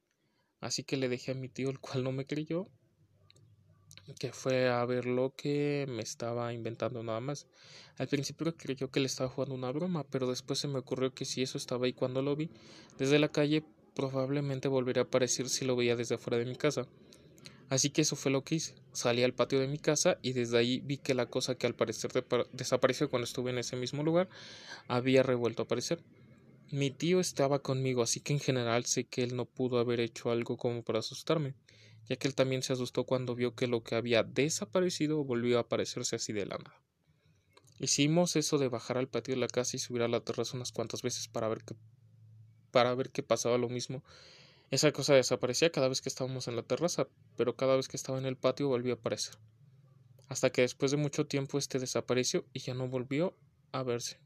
Así 0.60 0.84
que 0.84 0.96
le 0.96 1.08
dejé 1.08 1.32
a 1.32 1.34
mi 1.34 1.48
tío, 1.48 1.70
el 1.70 1.78
cual 1.78 2.02
no 2.02 2.12
me 2.12 2.26
creyó, 2.26 2.68
que 4.14 4.32
fue 4.32 4.68
a 4.68 4.84
ver 4.84 5.06
lo 5.06 5.34
que 5.36 5.86
me 5.88 6.02
estaba 6.02 6.52
inventando 6.52 7.02
nada 7.02 7.20
más. 7.20 7.46
Al 7.96 8.08
principio 8.08 8.56
creyó 8.56 8.90
que 8.90 9.00
le 9.00 9.06
estaba 9.06 9.28
jugando 9.28 9.54
una 9.54 9.70
broma, 9.70 10.04
pero 10.04 10.28
después 10.28 10.58
se 10.58 10.68
me 10.68 10.78
ocurrió 10.78 11.12
que 11.12 11.24
si 11.24 11.42
eso 11.42 11.58
estaba 11.58 11.86
ahí 11.86 11.92
cuando 11.92 12.22
lo 12.22 12.36
vi, 12.36 12.50
desde 12.98 13.18
la 13.18 13.28
calle 13.28 13.64
probablemente 13.94 14.68
volvería 14.68 15.02
a 15.02 15.06
aparecer 15.06 15.48
si 15.48 15.64
lo 15.64 15.76
veía 15.76 15.96
desde 15.96 16.14
afuera 16.14 16.38
de 16.38 16.44
mi 16.44 16.56
casa. 16.56 16.86
Así 17.68 17.90
que 17.90 18.02
eso 18.02 18.16
fue 18.16 18.32
lo 18.32 18.44
que 18.44 18.54
hice. 18.54 18.74
Salí 18.92 19.22
al 19.22 19.34
patio 19.34 19.60
de 19.60 19.68
mi 19.68 19.78
casa 19.78 20.18
y 20.22 20.32
desde 20.32 20.56
ahí 20.56 20.80
vi 20.80 20.96
que 20.96 21.14
la 21.14 21.26
cosa 21.26 21.56
que 21.56 21.66
al 21.66 21.74
parecer 21.74 22.10
desapareció 22.52 23.10
cuando 23.10 23.24
estuve 23.24 23.50
en 23.50 23.58
ese 23.58 23.76
mismo 23.76 24.02
lugar 24.02 24.28
había 24.86 25.22
revuelto 25.22 25.62
a 25.62 25.64
aparecer. 25.64 26.02
Mi 26.70 26.90
tío 26.90 27.20
estaba 27.20 27.58
conmigo, 27.58 28.02
así 28.02 28.20
que 28.20 28.32
en 28.32 28.40
general 28.40 28.84
sé 28.86 29.04
que 29.04 29.22
él 29.22 29.36
no 29.36 29.44
pudo 29.44 29.78
haber 29.78 30.00
hecho 30.00 30.30
algo 30.30 30.56
como 30.56 30.82
para 30.82 31.00
asustarme 31.00 31.54
ya 32.08 32.16
que 32.16 32.28
él 32.28 32.34
también 32.34 32.62
se 32.62 32.72
asustó 32.72 33.04
cuando 33.04 33.34
vio 33.34 33.54
que 33.54 33.66
lo 33.66 33.82
que 33.82 33.94
había 33.94 34.22
desaparecido 34.22 35.24
volvió 35.24 35.58
a 35.58 35.62
aparecerse 35.62 36.16
así 36.16 36.32
de 36.32 36.46
la 36.46 36.58
nada. 36.58 36.82
Hicimos 37.78 38.34
eso 38.34 38.58
de 38.58 38.68
bajar 38.68 38.98
al 38.98 39.08
patio 39.08 39.34
de 39.34 39.40
la 39.40 39.46
casa 39.46 39.76
y 39.76 39.78
subir 39.78 40.02
a 40.02 40.08
la 40.08 40.20
terraza 40.20 40.56
unas 40.56 40.72
cuantas 40.72 41.02
veces 41.02 41.28
para 41.28 41.48
ver 41.48 41.62
que 41.64 41.76
para 42.70 42.94
ver 42.94 43.10
qué 43.10 43.22
pasaba 43.22 43.56
lo 43.56 43.68
mismo. 43.68 44.02
Esa 44.70 44.92
cosa 44.92 45.14
desaparecía 45.14 45.70
cada 45.70 45.88
vez 45.88 46.02
que 46.02 46.08
estábamos 46.08 46.48
en 46.48 46.56
la 46.56 46.62
terraza, 46.62 47.08
pero 47.36 47.56
cada 47.56 47.76
vez 47.76 47.88
que 47.88 47.96
estaba 47.96 48.18
en 48.18 48.26
el 48.26 48.36
patio 48.36 48.68
volvió 48.68 48.94
a 48.94 48.96
aparecer. 48.96 49.38
Hasta 50.26 50.50
que 50.50 50.62
después 50.62 50.90
de 50.90 50.98
mucho 50.98 51.26
tiempo 51.26 51.56
este 51.56 51.78
desapareció 51.78 52.44
y 52.52 52.60
ya 52.60 52.74
no 52.74 52.88
volvió 52.88 53.34
a 53.72 53.82
verse. 53.82 54.20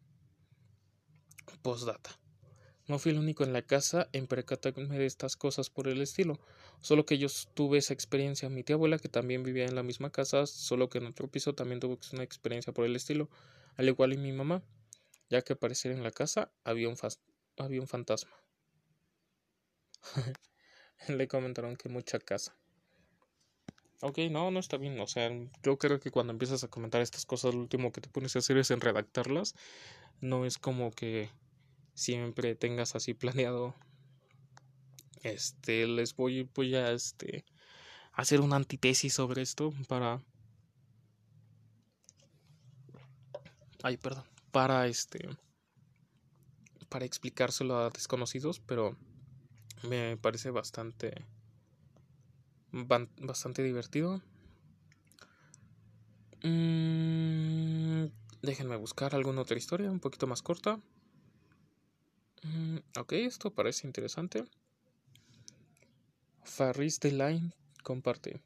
Postdata. 1.62 2.21
No 2.92 2.98
fui 2.98 3.12
el 3.12 3.18
único 3.18 3.42
en 3.42 3.54
la 3.54 3.62
casa 3.62 4.10
en 4.12 4.26
percatarme 4.26 4.98
de 4.98 5.06
estas 5.06 5.34
cosas 5.34 5.70
por 5.70 5.88
el 5.88 6.02
estilo, 6.02 6.38
solo 6.82 7.06
que 7.06 7.16
yo 7.16 7.28
tuve 7.54 7.78
esa 7.78 7.94
experiencia. 7.94 8.50
Mi 8.50 8.64
tía 8.64 8.76
abuela, 8.76 8.98
que 8.98 9.08
también 9.08 9.42
vivía 9.42 9.64
en 9.64 9.74
la 9.74 9.82
misma 9.82 10.10
casa, 10.10 10.44
solo 10.44 10.90
que 10.90 10.98
en 10.98 11.06
otro 11.06 11.26
piso, 11.26 11.54
también 11.54 11.80
tuvo 11.80 11.98
una 12.12 12.22
experiencia 12.22 12.74
por 12.74 12.84
el 12.84 12.94
estilo, 12.94 13.30
al 13.76 13.88
igual 13.88 14.10
que 14.10 14.18
mi 14.18 14.32
mamá, 14.32 14.62
ya 15.30 15.40
que 15.40 15.54
aparecer 15.54 15.92
en 15.92 16.02
la 16.02 16.10
casa 16.10 16.52
había 16.64 16.90
un, 16.90 16.96
había 17.56 17.80
un 17.80 17.88
fantasma. 17.88 18.36
Le 21.08 21.26
comentaron 21.28 21.76
que 21.76 21.88
mucha 21.88 22.18
casa. 22.18 22.54
Ok, 24.02 24.18
no, 24.30 24.50
no 24.50 24.60
está 24.60 24.76
bien. 24.76 25.00
O 25.00 25.06
sea, 25.06 25.30
yo 25.62 25.78
creo 25.78 25.98
que 25.98 26.10
cuando 26.10 26.34
empiezas 26.34 26.62
a 26.62 26.68
comentar 26.68 27.00
estas 27.00 27.24
cosas, 27.24 27.54
lo 27.54 27.60
último 27.60 27.90
que 27.90 28.02
te 28.02 28.10
pones 28.10 28.36
a 28.36 28.40
hacer 28.40 28.58
es 28.58 28.70
en 28.70 28.82
redactarlas. 28.82 29.54
No 30.20 30.44
es 30.44 30.58
como 30.58 30.90
que 30.90 31.30
siempre 31.94 32.54
tengas 32.54 32.94
así 32.96 33.14
planeado 33.14 33.74
este 35.22 35.86
les 35.86 36.16
voy, 36.16 36.48
voy 36.54 36.74
a 36.74 36.92
este 36.92 37.44
hacer 38.12 38.40
una 38.40 38.56
antitesis 38.56 39.14
sobre 39.14 39.42
esto 39.42 39.72
para 39.88 40.20
ay 43.82 43.96
perdón 43.96 44.24
para 44.50 44.86
este 44.86 45.28
para 46.88 47.04
explicárselo 47.04 47.78
a 47.78 47.90
desconocidos 47.90 48.60
pero 48.60 48.96
me 49.82 50.16
parece 50.16 50.50
bastante 50.50 51.24
bastante 52.72 53.62
divertido. 53.62 54.20
Mm, 56.42 58.06
déjenme 58.42 58.76
buscar 58.76 59.14
alguna 59.14 59.42
otra 59.42 59.56
historia 59.56 59.90
un 59.90 60.00
poquito 60.00 60.26
más 60.26 60.42
corta 60.42 60.80
Mm, 62.42 62.78
ok, 62.98 63.12
esto 63.12 63.52
parece 63.54 63.86
interesante. 63.86 64.44
Farris 66.44 66.98
de 67.00 67.12
Line 67.12 67.52
comparte. 67.82 68.42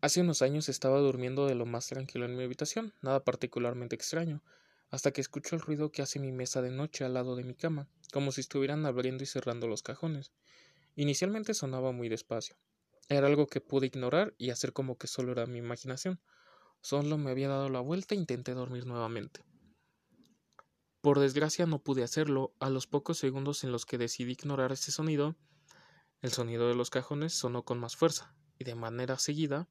Hace 0.00 0.20
unos 0.20 0.42
años 0.42 0.68
estaba 0.68 0.98
durmiendo 0.98 1.46
de 1.46 1.54
lo 1.54 1.66
más 1.66 1.88
tranquilo 1.88 2.24
en 2.24 2.36
mi 2.36 2.44
habitación, 2.44 2.94
nada 3.02 3.24
particularmente 3.24 3.96
extraño, 3.96 4.42
hasta 4.90 5.10
que 5.12 5.20
escucho 5.20 5.56
el 5.56 5.60
ruido 5.62 5.90
que 5.92 6.02
hace 6.02 6.18
mi 6.20 6.32
mesa 6.32 6.62
de 6.62 6.70
noche 6.70 7.04
al 7.04 7.14
lado 7.14 7.36
de 7.36 7.44
mi 7.44 7.54
cama, 7.54 7.88
como 8.12 8.32
si 8.32 8.40
estuvieran 8.40 8.86
abriendo 8.86 9.24
y 9.24 9.26
cerrando 9.26 9.66
los 9.66 9.82
cajones. 9.82 10.32
Inicialmente 10.96 11.54
sonaba 11.54 11.92
muy 11.92 12.08
despacio. 12.08 12.56
Era 13.08 13.26
algo 13.26 13.46
que 13.46 13.60
pude 13.60 13.88
ignorar 13.88 14.34
y 14.38 14.50
hacer 14.50 14.72
como 14.72 14.96
que 14.96 15.08
solo 15.08 15.32
era 15.32 15.46
mi 15.46 15.58
imaginación. 15.58 16.20
Solo 16.80 17.18
me 17.18 17.30
había 17.30 17.48
dado 17.48 17.68
la 17.68 17.80
vuelta 17.80 18.14
e 18.14 18.18
intenté 18.18 18.54
dormir 18.54 18.86
nuevamente. 18.86 19.42
Por 21.00 21.18
desgracia 21.18 21.64
no 21.64 21.78
pude 21.82 22.02
hacerlo. 22.02 22.54
A 22.60 22.68
los 22.68 22.86
pocos 22.86 23.18
segundos 23.18 23.64
en 23.64 23.72
los 23.72 23.86
que 23.86 23.96
decidí 23.96 24.32
ignorar 24.32 24.72
ese 24.72 24.92
sonido, 24.92 25.34
el 26.20 26.32
sonido 26.32 26.68
de 26.68 26.74
los 26.74 26.90
cajones 26.90 27.32
sonó 27.32 27.64
con 27.64 27.78
más 27.78 27.96
fuerza, 27.96 28.34
y 28.58 28.64
de 28.64 28.74
manera 28.74 29.18
seguida, 29.18 29.68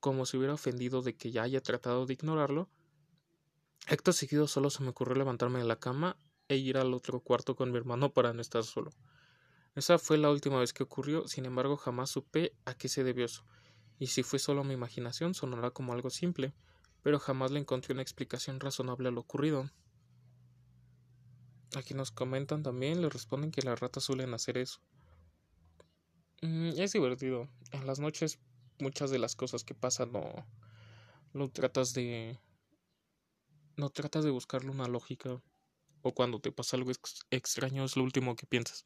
como 0.00 0.26
si 0.26 0.36
hubiera 0.36 0.54
ofendido 0.54 1.00
de 1.00 1.16
que 1.16 1.30
ya 1.30 1.44
haya 1.44 1.60
tratado 1.60 2.06
de 2.06 2.14
ignorarlo. 2.14 2.68
Acto 3.86 4.12
seguido 4.12 4.48
solo 4.48 4.70
se 4.70 4.82
me 4.82 4.88
ocurrió 4.88 5.14
levantarme 5.14 5.60
de 5.60 5.64
la 5.64 5.78
cama 5.78 6.18
e 6.48 6.56
ir 6.56 6.76
al 6.76 6.92
otro 6.92 7.20
cuarto 7.20 7.54
con 7.54 7.70
mi 7.70 7.76
hermano 7.76 8.12
para 8.12 8.32
no 8.32 8.40
estar 8.40 8.64
solo. 8.64 8.90
Esa 9.76 9.98
fue 9.98 10.18
la 10.18 10.30
última 10.30 10.58
vez 10.58 10.72
que 10.72 10.82
ocurrió, 10.82 11.28
sin 11.28 11.46
embargo 11.46 11.76
jamás 11.76 12.10
supe 12.10 12.56
a 12.64 12.74
qué 12.74 12.88
se 12.88 13.04
debió 13.04 13.24
eso, 13.24 13.46
y 14.00 14.08
si 14.08 14.24
fue 14.24 14.40
solo 14.40 14.64
mi 14.64 14.74
imaginación 14.74 15.34
sonará 15.34 15.70
como 15.70 15.92
algo 15.92 16.10
simple, 16.10 16.52
pero 17.02 17.20
jamás 17.20 17.52
le 17.52 17.60
encontré 17.60 17.92
una 17.92 18.02
explicación 18.02 18.58
razonable 18.58 19.08
a 19.08 19.12
lo 19.12 19.20
ocurrido. 19.20 19.70
Aquí 21.74 21.94
nos 21.94 22.10
comentan 22.10 22.62
también, 22.62 23.00
le 23.00 23.08
responden 23.08 23.50
que 23.50 23.62
las 23.62 23.80
ratas 23.80 24.04
suelen 24.04 24.34
hacer 24.34 24.58
eso. 24.58 24.80
Mm, 26.42 26.72
es 26.76 26.92
divertido. 26.92 27.48
En 27.70 27.86
las 27.86 27.98
noches 27.98 28.38
muchas 28.78 29.10
de 29.10 29.18
las 29.18 29.36
cosas 29.36 29.64
que 29.64 29.74
pasan 29.74 30.12
no, 30.12 30.46
no 31.32 31.48
tratas 31.50 31.94
de 31.94 32.38
no 33.76 33.90
tratas 33.90 34.24
de 34.24 34.30
buscarle 34.30 34.70
una 34.70 34.86
lógica 34.86 35.40
o 36.02 36.12
cuando 36.12 36.40
te 36.40 36.52
pasa 36.52 36.76
algo 36.76 36.90
extraño 37.30 37.84
es 37.84 37.96
lo 37.96 38.02
último 38.02 38.36
que 38.36 38.46
piensas. 38.46 38.82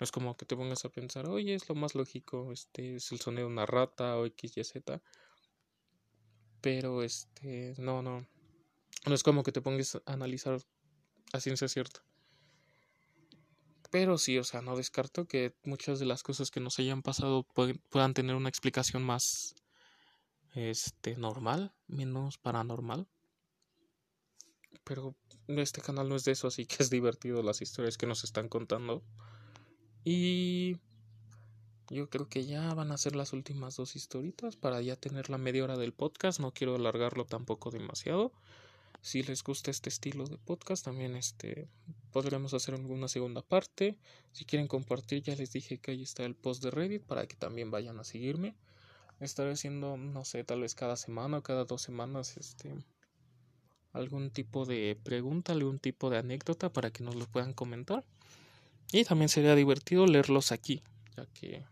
No 0.00 0.04
es 0.04 0.12
como 0.12 0.36
que 0.36 0.46
te 0.46 0.56
pongas 0.56 0.84
a 0.84 0.88
pensar, 0.88 1.28
oye, 1.28 1.54
es 1.54 1.68
lo 1.68 1.74
más 1.74 1.94
lógico, 1.94 2.52
este 2.52 2.96
es 2.96 3.12
el 3.12 3.20
sonido 3.20 3.46
de 3.46 3.52
una 3.52 3.66
rata 3.66 4.16
o 4.16 4.26
X, 4.26 4.56
Y, 4.56 4.64
Z. 4.64 5.02
Pero 6.60 7.02
este, 7.02 7.74
no, 7.78 8.02
no. 8.02 8.26
No 9.06 9.14
es 9.14 9.22
como 9.22 9.42
que 9.42 9.52
te 9.52 9.60
pongas 9.60 9.96
a 9.96 10.02
analizar 10.06 10.60
a 11.32 11.40
ciencia 11.40 11.68
cierta. 11.68 12.02
Pero 13.90 14.18
sí, 14.18 14.38
o 14.38 14.44
sea, 14.44 14.60
no 14.60 14.76
descarto 14.76 15.26
que 15.26 15.54
muchas 15.64 15.98
de 15.98 16.06
las 16.06 16.22
cosas 16.22 16.50
que 16.50 16.60
nos 16.60 16.78
hayan 16.78 17.02
pasado 17.02 17.46
puedan 17.90 18.14
tener 18.14 18.36
una 18.36 18.48
explicación 18.48 19.02
más 19.02 19.54
este 20.54 21.16
normal, 21.16 21.72
menos 21.86 22.36
paranormal. 22.38 23.06
Pero 24.84 25.14
este 25.46 25.80
canal 25.80 26.08
no 26.08 26.16
es 26.16 26.24
de 26.24 26.32
eso, 26.32 26.48
así 26.48 26.66
que 26.66 26.82
es 26.82 26.90
divertido 26.90 27.42
las 27.42 27.62
historias 27.62 27.96
que 27.96 28.06
nos 28.06 28.24
están 28.24 28.48
contando. 28.48 29.02
Y 30.04 30.76
yo 31.90 32.10
creo 32.10 32.28
que 32.28 32.44
ya 32.44 32.74
van 32.74 32.92
a 32.92 32.98
ser 32.98 33.16
las 33.16 33.32
últimas 33.32 33.76
dos 33.76 33.96
historitas 33.96 34.56
para 34.56 34.80
ya 34.82 34.96
tener 34.96 35.30
la 35.30 35.38
media 35.38 35.64
hora 35.64 35.76
del 35.76 35.92
podcast. 35.92 36.40
No 36.40 36.52
quiero 36.52 36.74
alargarlo 36.74 37.24
tampoco 37.24 37.70
demasiado. 37.70 38.32
Si 39.00 39.22
les 39.22 39.42
gusta 39.42 39.70
este 39.70 39.88
estilo 39.88 40.24
de 40.26 40.38
podcast, 40.38 40.84
también 40.84 41.16
este 41.16 41.68
podremos 42.10 42.52
hacer 42.54 42.74
alguna 42.74 43.08
segunda 43.08 43.42
parte. 43.42 43.96
Si 44.32 44.44
quieren 44.44 44.66
compartir, 44.66 45.22
ya 45.22 45.34
les 45.36 45.52
dije 45.52 45.78
que 45.78 45.92
ahí 45.92 46.02
está 46.02 46.24
el 46.24 46.34
post 46.34 46.62
de 46.62 46.70
Reddit 46.70 47.02
para 47.02 47.26
que 47.26 47.36
también 47.36 47.70
vayan 47.70 47.98
a 48.00 48.04
seguirme. 48.04 48.56
Estaré 49.20 49.52
haciendo, 49.52 49.96
no 49.96 50.24
sé, 50.24 50.44
tal 50.44 50.60
vez 50.60 50.74
cada 50.74 50.96
semana 50.96 51.38
o 51.38 51.42
cada 51.42 51.64
dos 51.64 51.82
semanas, 51.82 52.36
este 52.36 52.74
algún 53.92 54.30
tipo 54.30 54.64
de 54.64 54.98
pregunta, 55.02 55.52
algún 55.52 55.78
tipo 55.78 56.10
de 56.10 56.18
anécdota 56.18 56.72
para 56.72 56.90
que 56.90 57.02
nos 57.02 57.16
lo 57.16 57.26
puedan 57.26 57.52
comentar. 57.52 58.04
Y 58.92 59.04
también 59.04 59.28
sería 59.28 59.54
divertido 59.54 60.06
leerlos 60.06 60.52
aquí, 60.52 60.82
ya 61.16 61.26
que 61.26 61.64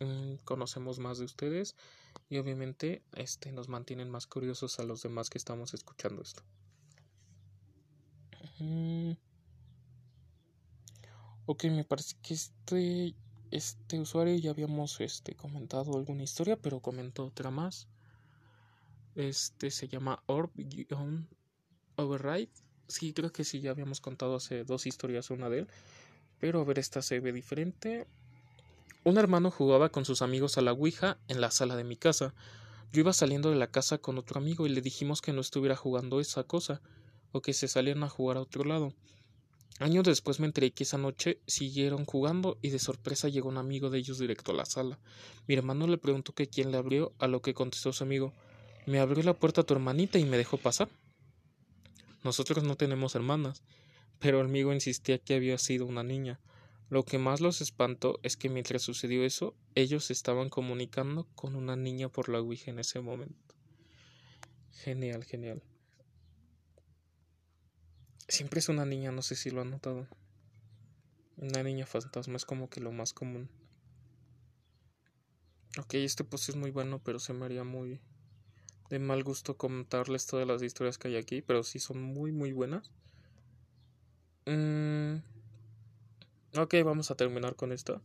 mm, 0.00 0.36
conocemos 0.44 0.98
más 0.98 1.18
de 1.18 1.24
ustedes 1.24 1.74
y 2.28 2.38
obviamente 2.38 3.02
este 3.16 3.52
nos 3.52 3.68
mantienen 3.68 4.10
más 4.10 4.26
curiosos 4.26 4.78
a 4.78 4.84
los 4.84 5.02
demás 5.02 5.30
que 5.30 5.38
estamos 5.38 5.74
escuchando 5.74 6.22
esto. 6.22 6.42
Ok, 11.46 11.64
me 11.64 11.84
parece 11.84 12.16
que 12.22 12.34
este 12.34 13.14
este 13.50 14.00
usuario 14.00 14.36
ya 14.36 14.50
habíamos 14.50 15.00
este 15.00 15.36
comentado 15.36 15.96
alguna 15.96 16.24
historia, 16.24 16.56
pero 16.56 16.80
comentó 16.80 17.26
otra 17.26 17.50
más. 17.50 17.88
Este 19.14 19.70
se 19.70 19.86
llama 19.86 20.24
Orb-Override. 20.26 21.28
Sí, 22.88 23.12
creo 23.12 23.30
que 23.32 23.44
sí, 23.44 23.60
ya 23.60 23.70
habíamos 23.70 24.00
contado 24.00 24.34
hace 24.36 24.64
dos 24.64 24.86
historias 24.86 25.30
una 25.30 25.48
de 25.48 25.60
él. 25.60 25.68
Pero 26.40 26.60
a 26.60 26.64
ver, 26.64 26.80
esta 26.80 27.00
se 27.00 27.20
ve 27.20 27.32
diferente. 27.32 28.08
Un 29.06 29.18
hermano 29.18 29.50
jugaba 29.50 29.90
con 29.90 30.06
sus 30.06 30.22
amigos 30.22 30.56
a 30.56 30.62
la 30.62 30.72
Ouija 30.72 31.18
en 31.28 31.42
la 31.42 31.50
sala 31.50 31.76
de 31.76 31.84
mi 31.84 31.94
casa. 31.94 32.34
Yo 32.90 33.00
iba 33.00 33.12
saliendo 33.12 33.50
de 33.50 33.56
la 33.56 33.66
casa 33.66 33.98
con 33.98 34.16
otro 34.16 34.40
amigo 34.40 34.66
y 34.66 34.70
le 34.70 34.80
dijimos 34.80 35.20
que 35.20 35.34
no 35.34 35.42
estuviera 35.42 35.76
jugando 35.76 36.20
esa 36.20 36.44
cosa, 36.44 36.80
o 37.30 37.42
que 37.42 37.52
se 37.52 37.68
salieran 37.68 38.02
a 38.04 38.08
jugar 38.08 38.38
a 38.38 38.40
otro 38.40 38.64
lado. 38.64 38.94
Años 39.78 40.04
después 40.04 40.40
me 40.40 40.46
enteré 40.46 40.70
que 40.70 40.84
esa 40.84 40.96
noche 40.96 41.38
siguieron 41.46 42.06
jugando 42.06 42.56
y 42.62 42.70
de 42.70 42.78
sorpresa 42.78 43.28
llegó 43.28 43.50
un 43.50 43.58
amigo 43.58 43.90
de 43.90 43.98
ellos 43.98 44.18
directo 44.18 44.52
a 44.52 44.54
la 44.54 44.64
sala. 44.64 44.98
Mi 45.46 45.54
hermano 45.54 45.86
le 45.86 45.98
preguntó 45.98 46.32
que 46.32 46.48
quién 46.48 46.72
le 46.72 46.78
abrió, 46.78 47.12
a 47.18 47.26
lo 47.26 47.42
que 47.42 47.52
contestó 47.52 47.92
su 47.92 48.04
amigo 48.04 48.32
Me 48.86 49.00
abrió 49.00 49.22
la 49.22 49.34
puerta 49.34 49.64
tu 49.64 49.74
hermanita 49.74 50.18
y 50.18 50.24
me 50.24 50.38
dejó 50.38 50.56
pasar. 50.56 50.88
Nosotros 52.22 52.64
no 52.64 52.76
tenemos 52.76 53.14
hermanas, 53.14 53.62
pero 54.18 54.40
el 54.40 54.46
amigo 54.46 54.72
insistía 54.72 55.18
que 55.18 55.34
había 55.34 55.58
sido 55.58 55.84
una 55.84 56.02
niña. 56.02 56.40
Lo 56.90 57.04
que 57.04 57.18
más 57.18 57.40
los 57.40 57.60
espantó 57.60 58.20
es 58.22 58.36
que 58.36 58.48
mientras 58.48 58.82
sucedió 58.82 59.24
eso, 59.24 59.54
ellos 59.74 60.10
estaban 60.10 60.48
comunicando 60.48 61.26
con 61.34 61.56
una 61.56 61.76
niña 61.76 62.08
por 62.08 62.28
la 62.28 62.40
Ouija 62.40 62.70
en 62.70 62.78
ese 62.78 63.00
momento. 63.00 63.54
Genial, 64.72 65.24
genial. 65.24 65.62
Siempre 68.28 68.60
es 68.60 68.68
una 68.68 68.84
niña, 68.84 69.12
no 69.12 69.22
sé 69.22 69.34
si 69.34 69.50
lo 69.50 69.60
han 69.60 69.70
notado. 69.70 70.06
Una 71.36 71.62
niña 71.62 71.86
fantasma 71.86 72.36
es 72.36 72.44
como 72.44 72.68
que 72.68 72.80
lo 72.80 72.92
más 72.92 73.12
común. 73.12 73.48
Ok, 75.78 75.94
este 75.94 76.22
post 76.22 76.50
es 76.50 76.56
muy 76.56 76.70
bueno, 76.70 77.00
pero 77.02 77.18
se 77.18 77.32
me 77.32 77.44
haría 77.44 77.64
muy 77.64 78.00
de 78.90 78.98
mal 78.98 79.24
gusto 79.24 79.56
contarles 79.56 80.26
todas 80.26 80.46
las 80.46 80.62
historias 80.62 80.98
que 80.98 81.08
hay 81.08 81.16
aquí, 81.16 81.42
pero 81.42 81.62
sí 81.64 81.78
son 81.78 82.00
muy, 82.02 82.30
muy 82.30 82.52
buenas. 82.52 82.92
Mm, 84.46 85.16
ok, 86.56 86.74
vamos 86.84 87.10
a 87.10 87.16
terminar 87.16 87.56
con 87.56 87.72
esta. 87.72 88.00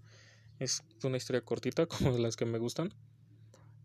Es 0.59 0.83
una 1.03 1.17
historia 1.17 1.41
cortita, 1.41 1.85
como 1.87 2.17
las 2.17 2.35
que 2.35 2.45
me 2.45 2.57
gustan. 2.57 2.93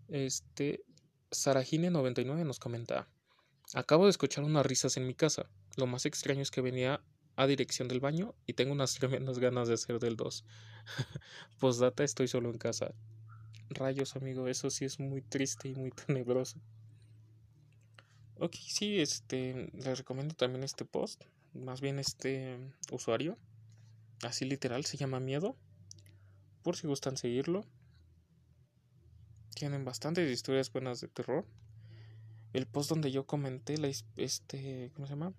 Este, 0.08 0.84
Sarajine99 1.30 2.44
nos 2.44 2.58
comenta: 2.58 3.08
Acabo 3.74 4.04
de 4.04 4.10
escuchar 4.10 4.44
unas 4.44 4.66
risas 4.66 4.96
en 4.96 5.06
mi 5.06 5.14
casa. 5.14 5.50
Lo 5.76 5.86
más 5.86 6.06
extraño 6.06 6.42
es 6.42 6.50
que 6.50 6.60
venía 6.60 7.02
a 7.36 7.46
dirección 7.46 7.88
del 7.88 8.00
baño 8.00 8.34
y 8.46 8.52
tengo 8.52 8.72
unas 8.72 8.94
tremendas 8.94 9.38
ganas 9.38 9.68
de 9.68 9.74
hacer 9.74 9.98
del 9.98 10.16
2. 10.16 10.44
Postdata, 11.60 12.04
estoy 12.04 12.28
solo 12.28 12.50
en 12.50 12.58
casa. 12.58 12.94
Rayos, 13.70 14.14
amigo, 14.14 14.46
eso 14.46 14.70
sí 14.70 14.84
es 14.84 15.00
muy 15.00 15.22
triste 15.22 15.68
y 15.68 15.74
muy 15.74 15.90
tenebroso. 15.90 16.60
Ok, 18.38 18.54
sí, 18.56 19.00
este, 19.00 19.70
les 19.72 19.98
recomiendo 19.98 20.34
también 20.34 20.64
este 20.64 20.84
post, 20.84 21.24
más 21.52 21.80
bien 21.80 21.98
este 21.98 22.58
usuario, 22.90 23.38
así 24.22 24.44
literal, 24.44 24.84
se 24.84 24.96
llama 24.96 25.20
Miedo, 25.20 25.56
por 26.62 26.76
si 26.76 26.86
gustan 26.86 27.16
seguirlo. 27.16 27.64
Tienen 29.54 29.84
bastantes 29.84 30.30
historias 30.30 30.72
buenas 30.72 31.00
de 31.00 31.08
terror. 31.08 31.46
El 32.52 32.66
post 32.66 32.90
donde 32.90 33.10
yo 33.10 33.26
comenté 33.26 33.78
la 33.78 33.88
este, 33.88 34.90
¿cómo 34.94 35.06
se 35.06 35.12
llama? 35.12 35.32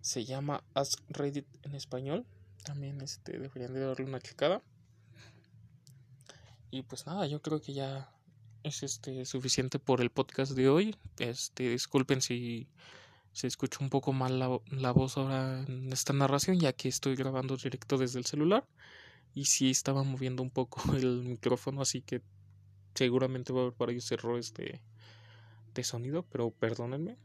Se 0.00 0.24
llama 0.24 0.64
Ask 0.74 1.00
Reddit 1.08 1.46
en 1.64 1.74
español. 1.74 2.26
También 2.64 3.00
este 3.00 3.38
deberían 3.38 3.74
de 3.74 3.80
darle 3.80 4.06
una 4.06 4.20
checada. 4.20 4.62
Y 6.70 6.82
pues 6.82 7.06
nada, 7.06 7.26
yo 7.26 7.42
creo 7.42 7.60
que 7.60 7.72
ya 7.72 8.12
es 8.62 8.82
este 8.82 9.24
suficiente 9.24 9.78
por 9.78 10.00
el 10.00 10.10
podcast 10.10 10.52
de 10.52 10.68
hoy. 10.68 10.96
Este, 11.18 11.70
disculpen 11.70 12.22
si 12.22 12.68
se 13.32 13.46
escucha 13.46 13.78
un 13.80 13.90
poco 13.90 14.12
mal 14.12 14.38
la, 14.38 14.60
la, 14.70 14.92
voz 14.92 15.16
ahora 15.16 15.62
en 15.66 15.92
esta 15.92 16.12
narración, 16.12 16.58
ya 16.58 16.72
que 16.72 16.88
estoy 16.88 17.14
grabando 17.16 17.56
directo 17.56 17.96
desde 17.96 18.18
el 18.18 18.26
celular. 18.26 18.66
Y 19.34 19.44
sí 19.44 19.70
estaba 19.70 20.02
moviendo 20.02 20.42
un 20.42 20.50
poco 20.50 20.82
el 20.96 21.22
micrófono, 21.22 21.82
así 21.82 22.02
que 22.02 22.22
seguramente 22.94 23.52
va 23.52 23.60
a 23.60 23.62
haber 23.64 23.76
varios 23.78 24.10
errores 24.10 24.52
de, 24.54 24.80
de 25.74 25.84
sonido, 25.84 26.24
pero 26.24 26.50
perdónenme. 26.50 27.16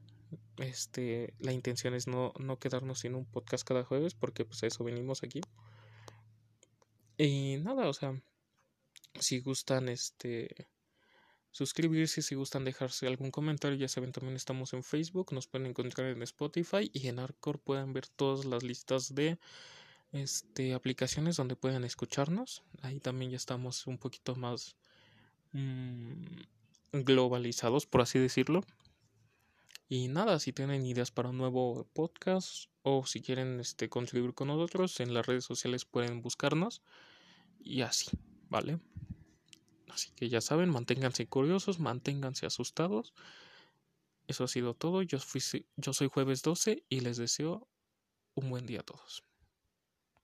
Este, 0.58 1.34
la 1.40 1.52
intención 1.52 1.94
es 1.94 2.08
no, 2.08 2.34
no 2.40 2.60
quedarnos 2.60 3.00
sin 3.00 3.16
un 3.16 3.26
podcast 3.26 3.68
cada 3.68 3.84
jueves, 3.84 4.14
porque 4.14 4.46
pues 4.46 4.64
a 4.64 4.68
eso 4.68 4.84
venimos 4.84 5.24
aquí. 5.24 5.42
Y 7.18 7.58
nada, 7.58 7.88
o 7.88 7.94
sea, 7.94 8.22
si 9.20 9.40
gustan 9.40 9.90
este 9.90 10.68
suscribirse, 11.56 12.22
si 12.22 12.36
gustan 12.36 12.66
dejarse 12.66 13.08
algún 13.08 13.32
comentario, 13.32 13.78
ya 13.78 13.88
saben, 13.88 14.12
también 14.12 14.36
estamos 14.36 14.74
en 14.74 14.84
Facebook, 14.84 15.32
nos 15.32 15.48
pueden 15.48 15.68
encontrar 15.68 16.08
en 16.08 16.22
Spotify 16.22 16.92
y 16.92 17.08
en 17.08 17.18
Arcor 17.18 17.60
pueden 17.60 17.94
ver 17.94 18.08
todas 18.08 18.44
las 18.44 18.62
listas 18.62 19.16
de 19.16 19.40
este, 20.12 20.74
aplicaciones 20.74 21.38
donde 21.38 21.56
pueden 21.56 21.86
escucharnos. 21.86 22.62
Ahí 22.82 23.00
también 23.00 23.32
ya 23.32 23.38
estamos 23.38 23.88
un 23.88 23.98
poquito 23.98 24.36
más 24.36 24.76
mmm, 25.54 26.26
globalizados, 26.92 27.86
por 27.86 28.02
así 28.02 28.20
decirlo. 28.20 28.66
Y 29.88 30.10
nada, 30.10 30.40
si 30.40 30.52
tienen 30.52 30.86
ideas 30.86 31.12
para 31.12 31.30
un 31.30 31.38
nuevo 31.38 31.88
podcast 31.94 32.66
o 32.82 33.06
si 33.06 33.22
quieren 33.22 33.62
este, 33.62 33.88
contribuir 33.88 34.34
con 34.34 34.50
nosotros, 34.50 35.00
en 35.00 35.14
las 35.14 35.26
redes 35.26 35.46
sociales 35.46 35.86
pueden 35.86 36.22
buscarnos 36.22 36.82
y 37.62 37.80
así, 37.80 38.10
¿vale? 38.50 38.82
Así 39.96 40.12
que 40.12 40.28
ya 40.28 40.42
saben, 40.42 40.70
manténganse 40.70 41.26
curiosos, 41.26 41.80
manténganse 41.80 42.46
asustados. 42.46 43.14
Eso 44.28 44.44
ha 44.44 44.48
sido 44.50 44.74
todo. 44.74 45.02
Yo, 45.04 45.20
fui, 45.20 45.42
yo 45.78 45.94
soy 45.94 46.10
jueves 46.10 46.42
12 46.42 46.84
y 46.90 47.00
les 47.00 47.16
deseo 47.16 47.70
un 48.36 48.50
buen 48.50 48.66
día 48.66 48.82
a 48.82 48.84
todos. 48.84 49.24